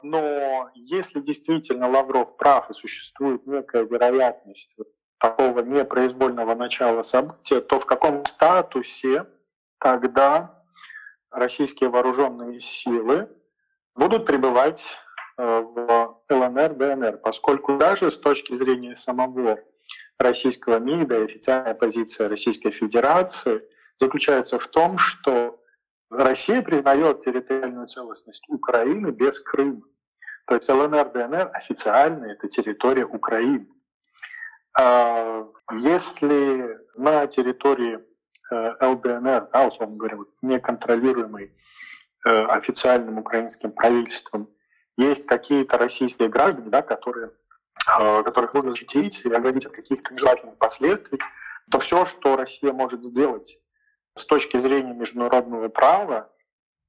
Но 0.03 0.71
если 0.75 1.21
действительно 1.21 1.89
Лавров 1.89 2.37
прав 2.37 2.69
и 2.71 2.75
существует 2.75 3.47
некая 3.47 3.85
вероятность 3.85 4.77
такого 5.23 5.61
непроизвольного 5.61 6.57
начала 6.57 7.03
события, 7.05 7.61
то 7.61 7.79
в 7.79 7.87
каком 7.87 8.25
статусе 8.25 9.25
тогда 9.79 10.65
российские 11.31 11.91
вооруженные 11.91 12.59
силы 12.59 13.29
будут 13.95 14.27
пребывать 14.27 14.97
э, 15.39 15.61
в 15.61 16.21
ЛНР, 16.29 16.75
ДНР, 16.75 17.19
поскольку 17.19 17.77
даже 17.77 18.11
с 18.11 18.19
точки 18.19 18.55
зрения 18.55 18.97
самого 18.97 19.61
российского 20.19 20.81
МИДа 20.81 21.21
и 21.21 21.25
официальная 21.27 21.75
позиция 21.75 22.29
Российской 22.29 22.73
Федерации 22.73 23.63
заключается 23.99 24.59
в 24.59 24.67
том, 24.67 24.99
что 24.99 25.61
Россия 26.11 26.63
признает 26.63 27.21
территориальную 27.21 27.87
целостность 27.87 28.45
Украины 28.49 29.11
без 29.11 29.39
Крыма. 29.39 29.83
То 30.49 30.57
есть 30.57 30.69
ЛНР, 30.69 31.13
ДНР 31.13 31.51
официально 31.53 32.25
это 32.25 32.49
территория 32.49 33.05
Украины. 33.05 33.69
А 34.75 35.45
если 35.71 36.79
на 36.97 37.27
территории 37.27 37.99
э, 38.51 38.87
ЛДНР, 38.87 39.49
да, 39.53 39.67
условно 39.67 39.97
говоря, 39.97 40.19
неконтролируемой 40.41 41.55
э, 42.25 42.45
официальным 42.47 43.19
украинским 43.19 43.73
правительством, 43.73 44.49
есть 44.97 45.27
какие-то 45.27 45.79
российские 45.79 46.29
граждане, 46.29 46.71
да, 46.71 46.83
которые, 46.83 47.31
э, 48.01 48.23
которых 48.23 48.55
нужно 48.55 48.73
защитить 48.73 49.25
и 49.25 49.33
оградить 49.33 49.67
от 49.67 49.73
каких-то 49.73 50.15
нежелательных 50.15 50.57
последствий, 50.59 51.19
то 51.71 51.79
все, 51.79 52.07
что 52.07 52.37
Россия 52.37 52.73
может 52.73 53.05
сделать 53.05 53.59
с 54.15 54.27
точки 54.27 54.57
зрения 54.57 54.99
международного 54.99 55.69
права, 55.69 56.31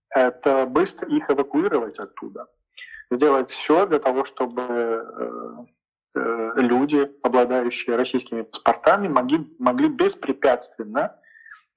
это 0.09 0.65
быстро 0.65 1.09
их 1.09 1.29
эвакуировать 1.29 1.99
оттуда. 1.99 2.47
Сделать 3.09 3.49
все 3.49 3.85
для 3.85 3.99
того, 3.99 4.25
чтобы 4.25 4.61
э, 4.61 5.65
люди, 6.15 7.11
обладающие 7.23 7.95
российскими 7.95 8.43
паспортами, 8.43 9.07
могли, 9.07 9.47
могли 9.59 9.89
беспрепятственно 9.89 11.15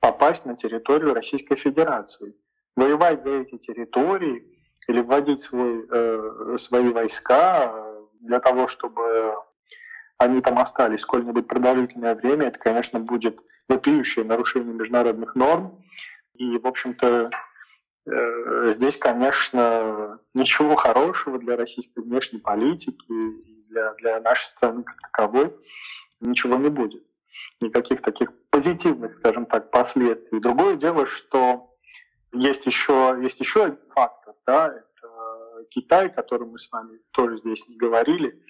попасть 0.00 0.46
на 0.46 0.56
территорию 0.56 1.14
Российской 1.14 1.56
Федерации. 1.56 2.34
Воевать 2.76 3.22
за 3.22 3.30
эти 3.30 3.56
территории 3.58 4.46
или 4.88 5.00
вводить 5.00 5.40
свой, 5.40 5.86
э, 5.90 6.56
свои 6.58 6.88
войска 6.90 7.74
для 8.20 8.40
того, 8.40 8.68
чтобы 8.68 9.34
они 10.18 10.40
там 10.40 10.58
остались 10.58 11.00
сколь-нибудь 11.00 11.46
продолжительное 11.46 12.14
время, 12.14 12.48
это, 12.48 12.58
конечно, 12.58 13.00
будет 13.00 13.38
вопиющее 13.68 14.24
нарушение 14.24 14.74
международных 14.74 15.34
норм. 15.34 15.82
И, 16.34 16.58
в 16.58 16.66
общем-то, 16.66 17.06
Э, 17.08 17.30
здесь, 18.06 18.96
конечно, 18.96 20.20
ничего 20.32 20.76
хорошего 20.76 21.38
для 21.38 21.56
российской 21.56 22.04
внешней 22.04 22.38
политики, 22.38 23.04
для, 23.70 23.94
для 23.94 24.20
нашей 24.20 24.44
страны 24.44 24.84
как 24.84 24.96
таковой 25.00 25.56
ничего 26.20 26.56
не 26.56 26.68
будет. 26.68 27.04
Никаких 27.60 28.02
таких 28.02 28.30
позитивных, 28.50 29.16
скажем 29.16 29.46
так, 29.46 29.70
последствий. 29.70 30.40
Другое 30.40 30.76
дело, 30.76 31.04
что 31.06 31.64
есть 32.32 32.66
еще, 32.66 33.18
есть 33.20 33.40
еще 33.40 33.64
один 33.64 33.78
фактор, 33.90 34.34
да, 34.46 34.68
это 34.68 35.64
Китай, 35.70 36.12
котором 36.12 36.50
мы 36.50 36.58
с 36.58 36.70
вами 36.70 37.00
тоже 37.12 37.38
здесь 37.38 37.66
не 37.68 37.76
говорили. 37.76 38.42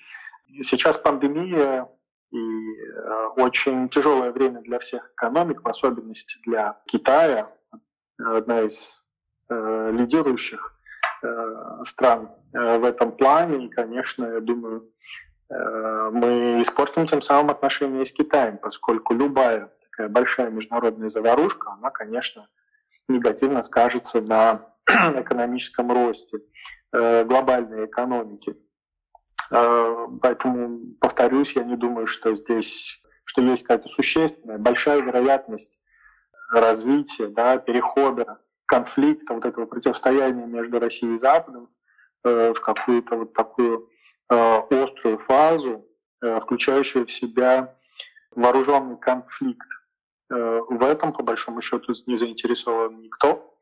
Сейчас 0.65 0.99
пандемия 0.99 1.89
и 2.31 2.39
э, 2.39 3.27
очень 3.37 3.89
тяжелое 3.89 4.33
время 4.33 4.61
для 4.61 4.79
всех 4.81 5.13
экономик, 5.13 5.63
в 5.63 5.69
особенности 5.69 6.39
для 6.45 6.81
Китая. 6.87 7.49
Одна 8.19 8.63
из 8.63 9.06
Э, 9.49 9.91
лидирующих 9.93 10.75
э, 11.23 11.85
стран 11.85 12.31
э, 12.53 12.79
в 12.79 12.85
этом 12.85 13.13
плане. 13.13 13.67
И, 13.67 13.69
конечно, 13.69 14.25
я 14.27 14.41
думаю, 14.41 14.91
мы 15.49 16.61
испортим 16.61 17.07
тем 17.07 17.23
самым 17.23 17.51
отношения 17.51 18.05
с 18.05 18.13
Китаем, 18.13 18.59
поскольку 18.59 19.15
любая 19.15 19.73
такая 19.85 20.09
большая 20.09 20.51
международная 20.51 21.09
заварушка, 21.09 21.71
она, 21.71 21.91
конечно, 21.91 22.49
негативно 23.07 23.63
скажется 23.63 24.21
на 24.23 24.55
экономическом 25.21 25.93
росте 25.93 26.39
глобальной 26.91 27.87
экономики. 27.87 28.57
Поэтому, 29.49 30.81
повторюсь, 31.01 31.55
я 31.55 31.63
не 31.63 31.77
думаю, 31.77 32.09
что 32.09 32.35
здесь 32.35 33.01
что 33.23 33.41
есть 33.43 33.63
какая-то 33.63 33.89
существенная, 33.89 34.59
большая 34.59 35.01
вероятность 35.01 35.81
развития, 36.51 37.29
да, 37.29 37.59
перехода 37.59 38.41
конфликта, 38.67 39.35
вот 39.35 39.45
этого 39.45 39.67
противостояния 39.67 40.47
между 40.47 40.79
Россией 40.79 41.15
и 41.15 41.17
Западом 41.17 41.69
э, 42.25 42.53
в 42.53 42.61
какую-то 42.61 43.17
вот 43.17 43.33
такую 43.33 43.89
э, 44.31 44.61
острую 44.71 45.19
фазу, 45.19 45.87
э, 46.23 46.41
включающую 46.41 47.07
в 47.07 47.13
себя 47.13 47.75
вооруженный 48.35 48.99
конфликт. 48.99 49.69
В 50.29 50.83
этом, 50.83 51.13
по 51.13 51.23
большому 51.23 51.63
счету, 51.63 51.95
не 52.07 52.17
заинтересован 52.17 52.99
никто, 52.99 53.57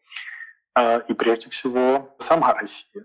и 1.08 1.12
прежде 1.12 1.50
всего 1.50 2.16
сама 2.18 2.54
Россия. 2.54 3.04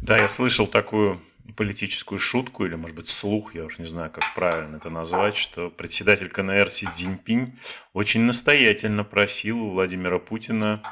Да, 0.00 0.16
я 0.16 0.26
слышал 0.26 0.66
такую 0.66 1.20
политическую 1.56 2.18
шутку 2.18 2.64
или, 2.64 2.74
может 2.74 2.96
быть, 2.96 3.08
слух, 3.08 3.54
я 3.54 3.64
уж 3.64 3.78
не 3.78 3.86
знаю, 3.86 4.10
как 4.10 4.34
правильно 4.34 4.76
это 4.76 4.90
назвать, 4.90 5.36
что 5.36 5.70
председатель 5.70 6.28
КНР 6.28 6.70
Си 6.70 6.88
Цзиньпинь 6.94 7.58
очень 7.92 8.22
настоятельно 8.22 9.04
просил 9.04 9.62
у 9.62 9.70
Владимира 9.70 10.18
Путина 10.18 10.82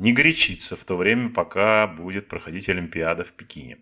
не 0.00 0.14
горячиться 0.14 0.76
в 0.76 0.84
то 0.84 0.96
время, 0.96 1.30
пока 1.30 1.86
будет 1.86 2.28
проходить 2.28 2.68
Олимпиада 2.68 3.22
в 3.22 3.32
Пекине? 3.32 3.78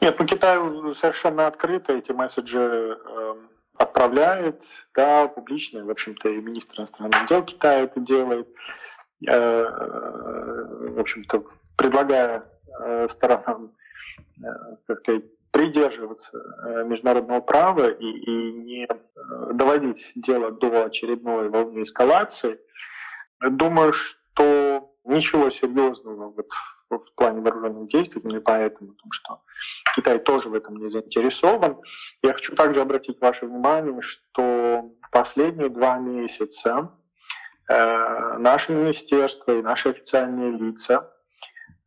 Нет, 0.00 0.16
ну 0.18 0.26
Китай 0.26 0.58
совершенно 0.94 1.46
открыто 1.46 1.94
эти 1.94 2.12
месседжи 2.12 2.60
э, 2.60 3.34
отправляет, 3.78 4.62
да, 4.94 5.26
публично, 5.28 5.84
в 5.84 5.90
общем-то, 5.90 6.28
и 6.28 6.42
министр 6.42 6.80
иностранных 6.80 7.26
дел 7.26 7.42
Китая 7.42 7.84
это 7.84 8.00
делает, 8.00 8.48
э, 9.26 9.64
в 9.64 11.00
общем-то, 11.00 11.42
предлагая 11.76 12.44
э, 12.80 13.08
сторонам, 13.08 13.70
э, 14.38 14.42
так 14.86 14.98
сказать, 14.98 15.24
придерживаться 15.50 16.36
э, 16.36 16.84
международного 16.84 17.40
права 17.40 17.88
и, 17.88 18.04
и 18.04 18.52
не 18.52 18.84
э, 18.84 19.52
доводить 19.54 20.12
дело 20.16 20.52
до 20.52 20.84
очередной 20.84 21.48
волны 21.48 21.84
эскалации. 21.84 22.58
Думаю, 23.40 23.92
что 23.94 24.73
ничего 25.04 25.50
серьезного 25.50 26.34
вот 26.90 27.06
в 27.06 27.14
плане 27.14 27.40
вооруженных 27.40 27.88
действий, 27.88 28.22
именно 28.24 28.40
поэтому, 28.40 28.92
потому 28.92 29.12
что 29.12 29.40
Китай 29.94 30.18
тоже 30.18 30.48
в 30.48 30.54
этом 30.54 30.76
не 30.76 30.88
заинтересован. 30.88 31.80
Я 32.22 32.32
хочу 32.32 32.54
также 32.54 32.80
обратить 32.80 33.20
ваше 33.20 33.46
внимание, 33.46 34.00
что 34.00 34.90
в 35.02 35.10
последние 35.10 35.68
два 35.68 35.98
месяца 35.98 36.92
э, 37.68 38.38
наше 38.38 38.72
министерство 38.72 39.52
и 39.52 39.62
наши 39.62 39.90
официальные 39.90 40.52
лица 40.52 41.10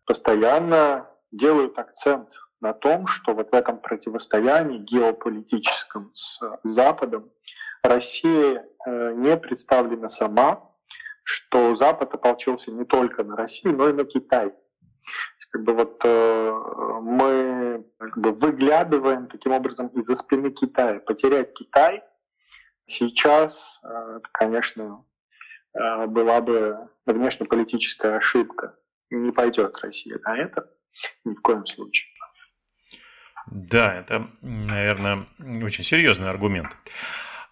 постоянно 0.06 1.10
делают 1.32 1.78
акцент 1.80 2.30
на 2.62 2.74
том, 2.74 3.08
что 3.08 3.34
вот 3.34 3.52
в 3.52 3.54
этом 3.54 3.80
противостоянии 3.80 4.80
геополитическом 4.80 6.12
с 6.14 6.40
Западом 6.64 7.32
Россия 7.84 8.66
э, 8.86 9.14
не 9.14 9.38
представлена 9.38 10.10
сама, 10.10 10.72
что 11.28 11.76
Запад 11.76 12.14
ополчился 12.14 12.72
не 12.72 12.86
только 12.86 13.22
на 13.26 13.36
Россию, 13.36 13.76
но 13.76 13.90
и 13.90 13.94
на 13.94 14.06
Китай. 14.06 14.54
Как 15.52 15.66
бы 15.66 15.74
вот 15.74 16.00
э, 16.06 16.52
мы 17.02 17.86
как 18.00 18.18
бы 18.18 18.32
выглядываем 18.32 19.28
таким 19.28 19.52
образом 19.52 19.88
из-за 19.90 20.16
спины 20.16 20.52
Китая. 20.52 21.02
Потерять 21.02 21.54
Китай 21.54 22.02
сейчас, 22.86 23.82
э, 23.84 23.88
это, 23.88 24.30
конечно, 24.32 25.06
э, 25.74 26.08
была 26.08 26.40
бы 26.40 26.78
внешнеполитическая 27.06 28.16
ошибка. 28.16 28.78
Не 29.10 29.34
пойдет 29.34 29.74
Россия 29.82 30.18
на 30.26 30.38
это 30.38 30.64
ни 31.26 31.34
в 31.34 31.42
коем 31.42 31.66
случае. 31.66 32.10
Да, 33.48 33.96
это, 33.96 34.30
наверное, 34.42 35.28
очень 35.62 35.84
серьезный 35.84 36.30
аргумент. 36.30 36.70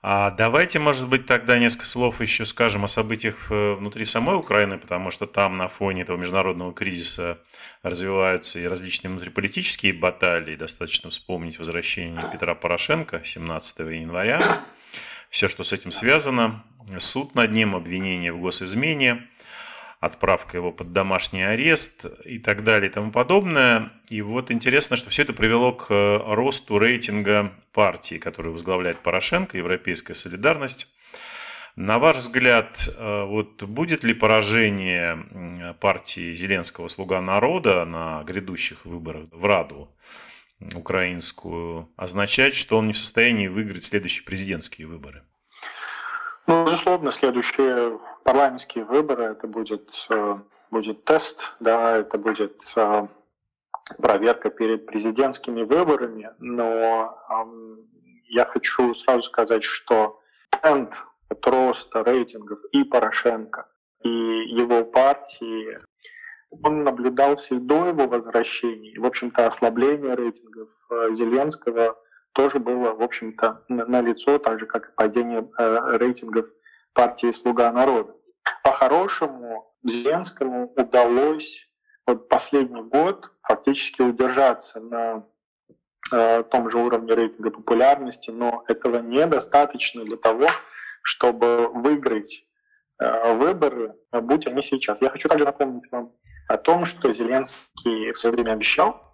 А 0.07 0.29
давайте, 0.29 0.77
может 0.77 1.09
быть, 1.09 1.25
тогда 1.25 1.57
несколько 1.57 1.87
слов 1.87 2.21
еще 2.21 2.45
скажем 2.45 2.85
о 2.85 2.87
событиях 2.87 3.47
э, 3.49 3.73
внутри 3.73 4.05
самой 4.05 4.35
Украины, 4.35 4.77
потому 4.77 5.09
что 5.09 5.25
там 5.25 5.55
на 5.55 5.67
фоне 5.67 6.03
этого 6.03 6.15
международного 6.15 6.75
кризиса 6.75 7.39
развиваются 7.81 8.59
и 8.59 8.67
различные 8.67 9.09
внутриполитические 9.09 9.93
баталии. 9.93 10.55
Достаточно 10.55 11.09
вспомнить 11.09 11.57
возвращение 11.57 12.29
Петра 12.31 12.53
Порошенко 12.53 13.23
17 13.23 13.79
января. 13.79 14.63
Все, 15.31 15.47
что 15.47 15.63
с 15.63 15.73
этим 15.73 15.91
связано. 15.91 16.63
Суд 16.99 17.33
над 17.33 17.49
ним, 17.49 17.75
обвинение 17.75 18.31
в 18.31 18.39
госизмене. 18.39 19.27
Отправка 19.99 20.57
его 20.57 20.71
под 20.71 20.93
домашний 20.93 21.43
арест 21.43 22.05
и 22.25 22.39
так 22.39 22.63
далее 22.63 22.89
и 22.89 22.93
тому 22.93 23.11
подобное. 23.11 23.91
И 24.09 24.21
вот 24.21 24.51
интересно, 24.51 24.97
что 24.97 25.09
все 25.09 25.23
это 25.23 25.33
привело 25.33 25.73
к 25.73 25.87
росту 25.89 26.77
рейтинга 26.79 27.51
партии, 27.73 28.17
которую 28.17 28.53
возглавляет 28.53 28.99
Порошенко, 28.99 29.57
Европейская 29.57 30.13
солидарность. 30.13 30.87
На 31.75 31.99
ваш 31.99 32.17
взгляд, 32.17 32.87
э, 32.87 33.23
вот 33.25 33.61
будет 33.63 34.05
ли 34.05 34.13
поражение 34.13 35.73
партии 35.81 36.33
Зеленского 36.33 36.87
«Слуга 36.87 37.19
народа» 37.19 37.83
на 37.83 38.23
грядущих 38.23 38.85
выборах 38.85 39.27
в 39.31 39.43
Раду 39.43 39.93
украинскую 40.73 41.89
означать, 41.97 42.55
что 42.55 42.77
он 42.77 42.87
не 42.87 42.93
в 42.93 42.97
состоянии 42.97 43.47
выиграть 43.47 43.83
следующие 43.83 44.23
президентские 44.23 44.87
выборы? 44.87 45.23
Ну, 46.47 46.63
безусловно, 46.63 47.11
следующие 47.11 47.99
парламентские 48.25 48.83
выборы 48.85 49.25
это 49.25 49.47
будет, 49.47 49.89
э, 50.09 50.39
будет 50.71 51.05
тест, 51.05 51.55
да, 51.59 51.97
это 51.97 52.17
будет 52.17 52.59
э, 52.75 53.07
проверка 54.01 54.49
перед 54.49 54.87
президентскими 54.87 55.61
выборами, 55.61 56.31
но 56.39 57.15
я 58.27 58.45
хочу 58.45 58.95
сразу 58.95 59.21
сказать, 59.21 59.63
что 59.63 60.19
тренд 60.49 60.95
роста 61.43 62.03
рейтингов 62.03 62.59
и 62.71 62.83
Порошенко, 62.83 63.67
и 64.01 64.09
его 64.09 64.83
партии, 64.85 65.79
он 66.49 66.83
наблюдался 66.83 67.55
и 67.55 67.59
до 67.59 67.89
его 67.89 68.07
возвращения. 68.07 68.99
В 68.99 69.05
общем-то, 69.05 69.45
ослабление 69.45 70.15
рейтингов 70.15 70.69
э, 70.89 71.13
Зеленского 71.13 71.95
тоже 72.33 72.57
было, 72.57 72.91
в 72.93 73.03
общем-то, 73.03 73.65
на 73.69 74.01
лицо, 74.01 74.39
так 74.39 74.59
же, 74.59 74.65
как 74.65 74.89
и 74.89 74.95
падение 74.95 75.47
рейтингов 75.97 76.47
партии 76.95 77.31
«Слуга 77.31 77.71
народа». 77.71 78.15
По-хорошему, 78.63 79.71
Зеленскому 79.83 80.73
удалось 80.75 81.69
вот 82.07 82.27
последний 82.29 82.81
год 82.81 83.31
фактически 83.43 84.01
удержаться 84.01 84.79
на 84.79 85.27
э, 86.11 86.43
том 86.43 86.69
же 86.69 86.79
уровне 86.79 87.13
рейтинга 87.13 87.51
популярности, 87.51 88.31
но 88.31 88.63
этого 88.67 88.99
недостаточно 88.99 90.03
для 90.03 90.17
того, 90.17 90.47
чтобы 91.03 91.67
выиграть 91.67 92.49
э, 93.01 93.35
выборы, 93.35 93.95
будь 94.11 94.47
они 94.47 94.61
сейчас. 94.61 95.01
Я 95.01 95.09
хочу 95.09 95.29
также 95.29 95.45
напомнить 95.45 95.91
вам 95.91 96.13
о 96.47 96.57
том, 96.57 96.85
что 96.85 97.11
Зеленский 97.11 98.11
в 98.11 98.17
свое 98.17 98.35
время 98.35 98.53
обещал 98.53 99.11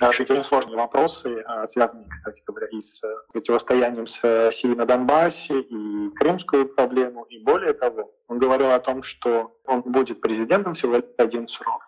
решить 0.00 0.30
очень 0.30 0.44
сложные 0.44 0.76
вопросы, 0.76 1.36
э, 1.36 1.66
связанные, 1.66 2.08
кстати 2.08 2.42
говоря, 2.46 2.66
и 2.68 2.80
с 2.80 3.02
противостоянием 3.32 4.06
с 4.06 4.50
Сирией 4.52 4.76
на 4.76 4.86
Донбассе, 4.86 5.60
и 5.60 6.10
крымскую 6.16 6.68
проблему, 6.68 7.24
и 7.24 7.38
более 7.38 7.74
того, 7.74 8.12
он 8.28 8.38
говорил 8.38 8.70
о 8.70 8.80
том, 8.80 9.02
что 9.02 9.50
он 9.64 9.82
будет 9.82 10.20
президентом 10.20 10.74
всего 10.74 11.00
один 11.18 11.48
срок. 11.48 11.82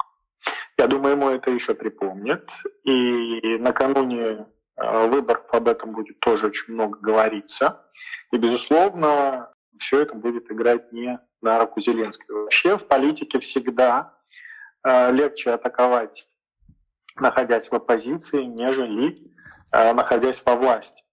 Я 0.79 0.87
думаю, 0.87 1.17
ему 1.17 1.31
это 1.31 1.51
еще 1.51 1.75
припомнят. 1.75 2.51
И 2.85 3.57
накануне 3.59 4.47
Э, 4.77 5.07
выборов 5.07 5.45
об 5.53 5.69
этом 5.69 5.93
будет 5.93 6.21
тоже 6.21 6.47
очень 6.47 6.75
много 6.75 6.99
говориться. 6.99 7.83
И, 8.31 8.37
безусловно, 8.37 9.51
все 9.79 10.03
это 10.03 10.15
будет 10.15 10.51
играть 10.51 10.93
не 10.93 11.19
на 11.41 11.61
руку 11.61 11.81
Зеленского. 11.81 12.43
Вообще 12.43 12.77
в 12.77 12.87
политике 12.87 13.41
всегда 13.41 14.15
э, 14.85 15.13
легче 15.13 15.53
атаковать, 15.53 16.27
находясь 17.17 17.69
в 17.71 17.75
оппозиции, 17.75 18.45
нежели 18.45 19.17
э, 19.73 19.93
находясь 19.93 20.43
во 20.45 20.55
власти. 20.55 21.05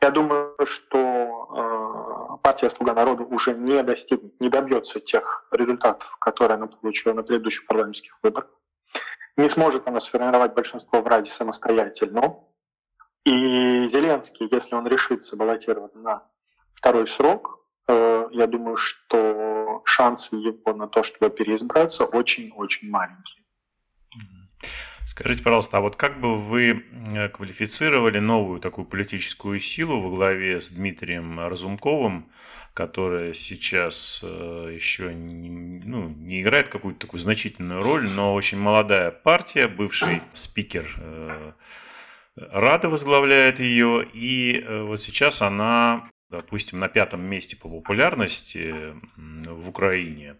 Я 0.00 0.10
думаю, 0.10 0.54
что 0.64 2.38
партия 2.42 2.68
«Слуга 2.70 2.94
народа» 2.94 3.24
уже 3.24 3.54
не 3.54 3.82
достигнет, 3.82 4.40
не 4.40 4.48
добьется 4.48 5.00
тех 5.00 5.48
результатов, 5.50 6.16
которые 6.20 6.56
она 6.56 6.66
получила 6.66 7.14
на 7.14 7.22
предыдущих 7.22 7.66
парламентских 7.66 8.18
выборах. 8.22 8.50
Не 9.36 9.48
сможет 9.48 9.88
она 9.88 10.00
сформировать 10.00 10.54
большинство 10.54 11.02
в 11.02 11.06
Раде 11.06 11.30
самостоятельно. 11.30 12.22
И 13.24 13.88
Зеленский, 13.88 14.48
если 14.50 14.76
он 14.76 14.86
решится 14.86 15.36
баллотироваться 15.36 16.00
на 16.00 16.22
второй 16.78 17.08
срок, 17.08 17.66
э, 17.88 18.28
я 18.30 18.46
думаю, 18.46 18.76
что 18.76 19.82
шансы 19.84 20.36
его 20.36 20.72
на 20.72 20.86
то, 20.86 21.02
чтобы 21.02 21.30
переизбраться, 21.30 22.04
очень-очень 22.04 22.88
маленькие. 22.88 23.44
Скажите, 25.06 25.42
пожалуйста, 25.42 25.78
а 25.78 25.80
вот 25.80 25.96
как 25.96 26.20
бы 26.20 26.38
вы 26.38 26.84
э, 27.14 27.28
квалифицировали 27.28 28.18
новую 28.18 28.60
такую 28.60 28.84
политическую 28.84 29.60
силу 29.60 30.00
во 30.00 30.10
главе 30.10 30.60
с 30.60 30.68
Дмитрием 30.68 31.40
Разумковым, 31.40 32.28
которая 32.74 33.32
сейчас 33.32 34.20
э, 34.22 34.72
еще 34.74 35.14
не, 35.14 35.48
ну, 35.48 36.08
не 36.08 36.42
играет 36.42 36.68
какую-то 36.68 37.00
такую 37.00 37.20
значительную 37.20 37.82
роль, 37.82 38.08
но 38.10 38.34
очень 38.34 38.58
молодая 38.58 39.10
партия, 39.12 39.68
бывший 39.68 40.22
спикер 40.32 40.86
Рада 42.36 42.90
возглавляет 42.90 43.60
ее, 43.60 44.06
и 44.12 44.60
э, 44.60 44.82
вот 44.82 45.00
сейчас 45.00 45.40
она, 45.40 46.10
допустим, 46.30 46.80
на 46.80 46.88
пятом 46.88 47.22
месте 47.22 47.56
по 47.56 47.68
популярности 47.68 48.94
в 49.16 49.68
Украине, 49.68 50.36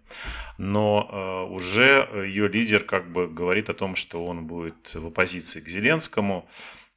но 0.58 1.08
э, 1.10 1.52
уже 1.52 2.08
ее 2.26 2.48
лидер 2.48 2.84
как 2.84 3.12
бы 3.12 3.28
говорит 3.28 3.68
о 3.70 3.74
том, 3.74 3.94
что 3.94 4.24
он 4.24 4.46
будет 4.46 4.94
в 4.94 5.06
оппозиции 5.06 5.60
к 5.60 5.68
Зеленскому. 5.68 6.48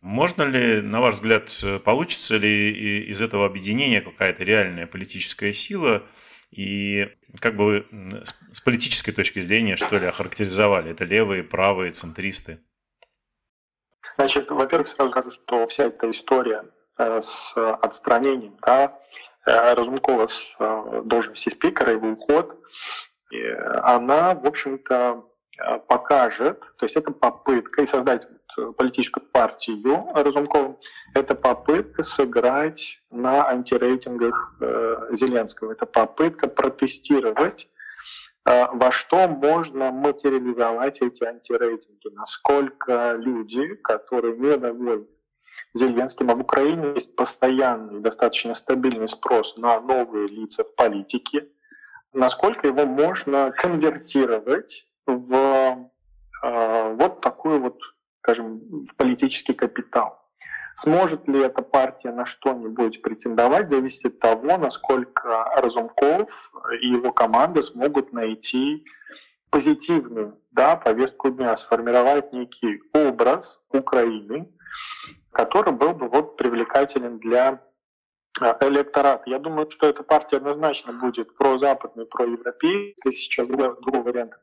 Можно 0.02 0.44
ли, 0.44 0.82
на 0.82 1.02
ваш 1.02 1.16
взгляд, 1.16 1.52
получится 1.84 2.38
ли 2.38 3.04
из 3.12 3.22
этого 3.22 3.46
объединения 3.46 4.02
какая-то 4.02 4.44
реальная 4.44 4.88
политическая 4.88 5.52
сила? 5.52 6.08
И 6.52 7.10
как 7.40 7.56
бы 7.56 7.66
вы 7.66 8.24
с 8.54 8.62
политической 8.62 9.12
точки 9.12 9.42
зрения, 9.42 9.76
что 9.76 9.98
ли, 9.98 10.08
охарактеризовали? 10.08 10.92
Это 10.92 11.06
левые, 11.06 11.44
правые, 11.44 11.92
центристы? 11.92 12.60
Значит, 14.16 14.50
во-первых, 14.50 14.88
сразу 14.88 15.12
скажу, 15.12 15.32
что 15.32 15.68
вся 15.68 15.88
эта 15.88 16.10
история 16.10 16.64
с 17.00 17.56
отстранением 17.56 18.58
да, 18.66 19.00
э, 19.46 19.74
Разумкова 19.74 20.28
с 20.28 20.56
э, 20.60 21.02
должности 21.06 21.50
спикера, 21.50 21.94
его 21.94 22.10
уход, 22.10 22.56
она, 23.84 24.34
в 24.34 24.48
общем-то, 24.48 25.24
покажет, 25.88 26.62
то 26.78 26.86
есть 26.86 26.96
это 26.96 27.12
попытка, 27.12 27.84
и 27.84 27.86
создать 27.86 28.28
политическую 28.76 29.24
партию 29.24 30.08
Разумковым, 30.16 30.80
это 31.14 31.36
попытка 31.36 32.02
сыграть 32.02 33.00
на 33.12 33.48
антирейтингах 33.48 34.56
Зеленского, 35.12 35.74
это 35.74 35.86
попытка 35.86 36.48
протестировать 36.48 37.70
Э, 38.50 38.66
во 38.74 38.92
что 38.92 39.28
можно 39.28 39.92
материализовать 39.92 41.02
эти 41.02 41.24
антирейтинги, 41.24 42.10
насколько 42.14 43.14
люди, 43.18 43.76
которые 43.76 44.38
недовольны 44.38 45.06
Зеленским, 45.74 46.32
а 46.32 46.36
в 46.36 46.42
Украине 46.42 46.94
есть 46.96 47.16
постоянный, 47.16 48.02
достаточно 48.02 48.56
стабильный 48.56 49.08
спрос 49.08 49.58
на 49.58 49.80
новые 49.80 50.28
лица 50.28 50.64
в 50.64 50.76
политике, 50.76 51.48
насколько 52.14 52.68
его 52.68 52.86
можно 52.86 53.52
конвертировать 53.52 54.88
в 55.06 55.90
э, 56.44 56.94
вот 56.96 57.22
такой 57.22 57.60
вот, 57.60 57.78
скажем, 58.22 58.84
в 58.86 58.98
политический 58.98 59.54
капитал. 59.54 60.20
Сможет 60.76 61.28
ли 61.28 61.42
эта 61.42 61.62
партия 61.62 62.12
на 62.12 62.26
что-нибудь 62.26 63.02
претендовать, 63.02 63.70
зависит 63.70 64.06
от 64.06 64.20
того, 64.20 64.58
насколько 64.58 65.44
Разумков 65.58 66.52
и 66.82 66.88
его 66.88 67.12
команда 67.12 67.62
смогут 67.62 68.14
найти 68.14 68.86
позитивную 69.50 70.40
да, 70.52 70.78
повестку 70.78 71.32
дня, 71.32 71.56
сформировать 71.56 72.32
некий 72.34 72.82
образ 72.94 73.62
Украины, 73.74 74.50
который 75.32 75.74
был 75.74 75.94
бы 75.94 76.08
вот 76.08 76.38
привлекателен 76.38 77.20
для 77.20 77.62
а, 78.42 78.58
электората. 78.62 79.30
Я 79.30 79.40
думаю, 79.40 79.70
что 79.70 79.88
эта 79.88 80.04
партия 80.04 80.38
однозначно 80.38 80.94
будет 80.94 81.36
прозападной, 81.36 82.06
проевропейской. 82.06 83.12
Сейчас 83.12 83.48
другой, 83.48 83.76
другой 83.82 84.04
вариант 84.04 84.34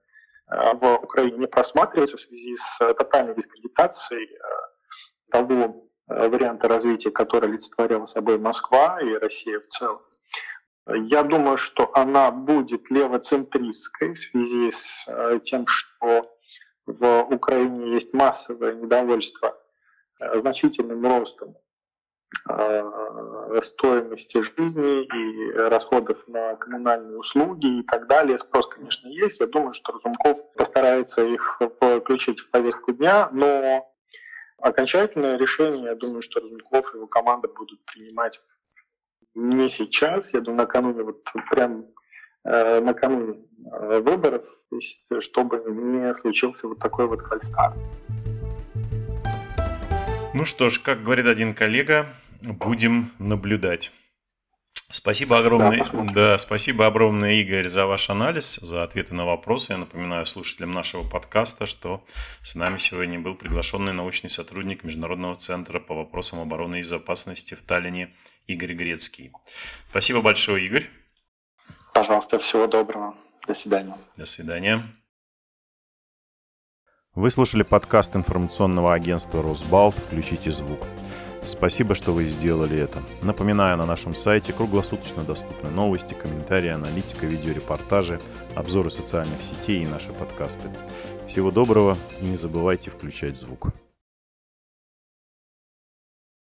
а, 0.46 0.74
в 0.74 1.02
Украине 1.02 1.38
не 1.38 1.46
просматривается 1.46 2.16
в 2.16 2.20
связи 2.20 2.56
с 2.56 2.78
тотальной 2.78 3.34
дискредитацией 3.34 4.36
а, 4.36 5.30
того 5.30 5.86
Э, 6.08 6.28
варианта 6.28 6.68
развития, 6.68 7.10
который 7.10 7.50
олицетворяла 7.50 8.04
собой 8.04 8.38
Москва 8.38 9.00
и 9.00 9.12
Россия 9.14 9.58
в 9.58 9.66
целом. 9.66 9.98
Я 11.08 11.24
думаю, 11.24 11.56
что 11.56 11.90
она 11.94 12.30
будет 12.30 12.90
левоцентристской 12.90 14.14
в 14.14 14.18
связи 14.18 14.70
с 14.70 15.08
э, 15.08 15.40
тем, 15.42 15.64
что 15.66 16.22
в 16.86 17.22
Украине 17.24 17.94
есть 17.94 18.14
массовое 18.14 18.74
недовольство 18.74 19.48
э, 19.48 19.50
значительным 20.36 21.04
ростом 21.04 21.56
стоимости 23.60 24.42
жизни 24.42 25.04
и 25.04 25.52
расходов 25.52 26.26
на 26.28 26.56
коммунальные 26.56 27.18
услуги 27.18 27.80
и 27.80 27.82
так 27.84 28.08
далее. 28.08 28.36
Спрос, 28.36 28.66
конечно, 28.66 29.08
есть. 29.08 29.40
Я 29.40 29.46
думаю, 29.46 29.72
что 29.72 29.92
Разумков 29.92 30.38
постарается 30.54 31.22
их 31.22 31.60
включить 32.00 32.40
в 32.40 32.50
повестку 32.50 32.92
дня, 32.92 33.28
но 33.32 33.86
Окончательное 34.58 35.36
решение, 35.36 35.84
я 35.84 35.94
думаю, 35.94 36.22
что 36.22 36.40
Разумков 36.40 36.94
и 36.94 36.98
его 36.98 37.08
команда 37.08 37.48
будут 37.56 37.84
принимать 37.84 38.38
не 39.34 39.68
сейчас, 39.68 40.32
я 40.32 40.40
думаю, 40.40 40.62
накануне 40.62 41.02
вот 41.02 41.22
прям 41.50 41.86
накануне 42.42 43.44
выборов, 44.00 44.46
чтобы 45.20 45.62
не 45.68 46.14
случился 46.14 46.68
вот 46.68 46.78
такой 46.78 47.06
вот 47.06 47.20
фальстарт. 47.20 47.76
Ну 50.36 50.44
что 50.44 50.68
ж, 50.68 50.80
как 50.80 51.02
говорит 51.02 51.24
один 51.24 51.54
коллега, 51.54 52.14
будем 52.42 53.10
наблюдать. 53.18 53.90
Спасибо 54.90 55.38
огромное, 55.38 55.82
да, 55.82 56.12
да, 56.12 56.38
спасибо 56.38 56.86
огромное, 56.86 57.40
Игорь, 57.40 57.68
за 57.68 57.86
ваш 57.86 58.10
анализ, 58.10 58.56
за 58.56 58.82
ответы 58.82 59.14
на 59.14 59.24
вопросы. 59.24 59.72
Я 59.72 59.78
напоминаю 59.78 60.26
слушателям 60.26 60.72
нашего 60.72 61.08
подкаста, 61.08 61.66
что 61.66 62.04
с 62.42 62.54
нами 62.54 62.76
сегодня 62.76 63.18
был 63.18 63.34
приглашенный 63.34 63.94
научный 63.94 64.28
сотрудник 64.28 64.84
Международного 64.84 65.36
центра 65.36 65.80
по 65.80 65.94
вопросам 65.94 66.40
обороны 66.40 66.80
и 66.80 66.82
безопасности 66.82 67.54
в 67.54 67.62
Таллине 67.62 68.14
Игорь 68.46 68.74
Грецкий. 68.74 69.32
Спасибо 69.88 70.20
большое, 70.20 70.66
Игорь. 70.66 70.90
Пожалуйста, 71.94 72.38
всего 72.38 72.66
доброго. 72.66 73.14
До 73.46 73.54
свидания. 73.54 73.96
До 74.18 74.26
свидания. 74.26 74.84
Вы 77.16 77.30
слушали 77.30 77.62
подкаст 77.62 78.14
информационного 78.14 78.92
агентства 78.92 79.42
«Росбалт. 79.42 79.94
Включите 79.94 80.52
звук». 80.52 80.80
Спасибо, 81.46 81.94
что 81.94 82.12
вы 82.12 82.24
сделали 82.24 82.76
это. 82.76 82.98
Напоминаю, 83.22 83.78
на 83.78 83.86
нашем 83.86 84.14
сайте 84.14 84.52
круглосуточно 84.52 85.22
доступны 85.22 85.70
новости, 85.70 86.12
комментарии, 86.12 86.68
аналитика, 86.68 87.24
видеорепортажи, 87.24 88.20
обзоры 88.54 88.90
социальных 88.90 89.38
сетей 89.40 89.82
и 89.82 89.86
наши 89.86 90.12
подкасты. 90.12 90.68
Всего 91.26 91.50
доброго 91.50 91.96
и 92.20 92.26
не 92.26 92.36
забывайте 92.36 92.90
включать 92.90 93.38
звук. 93.38 93.68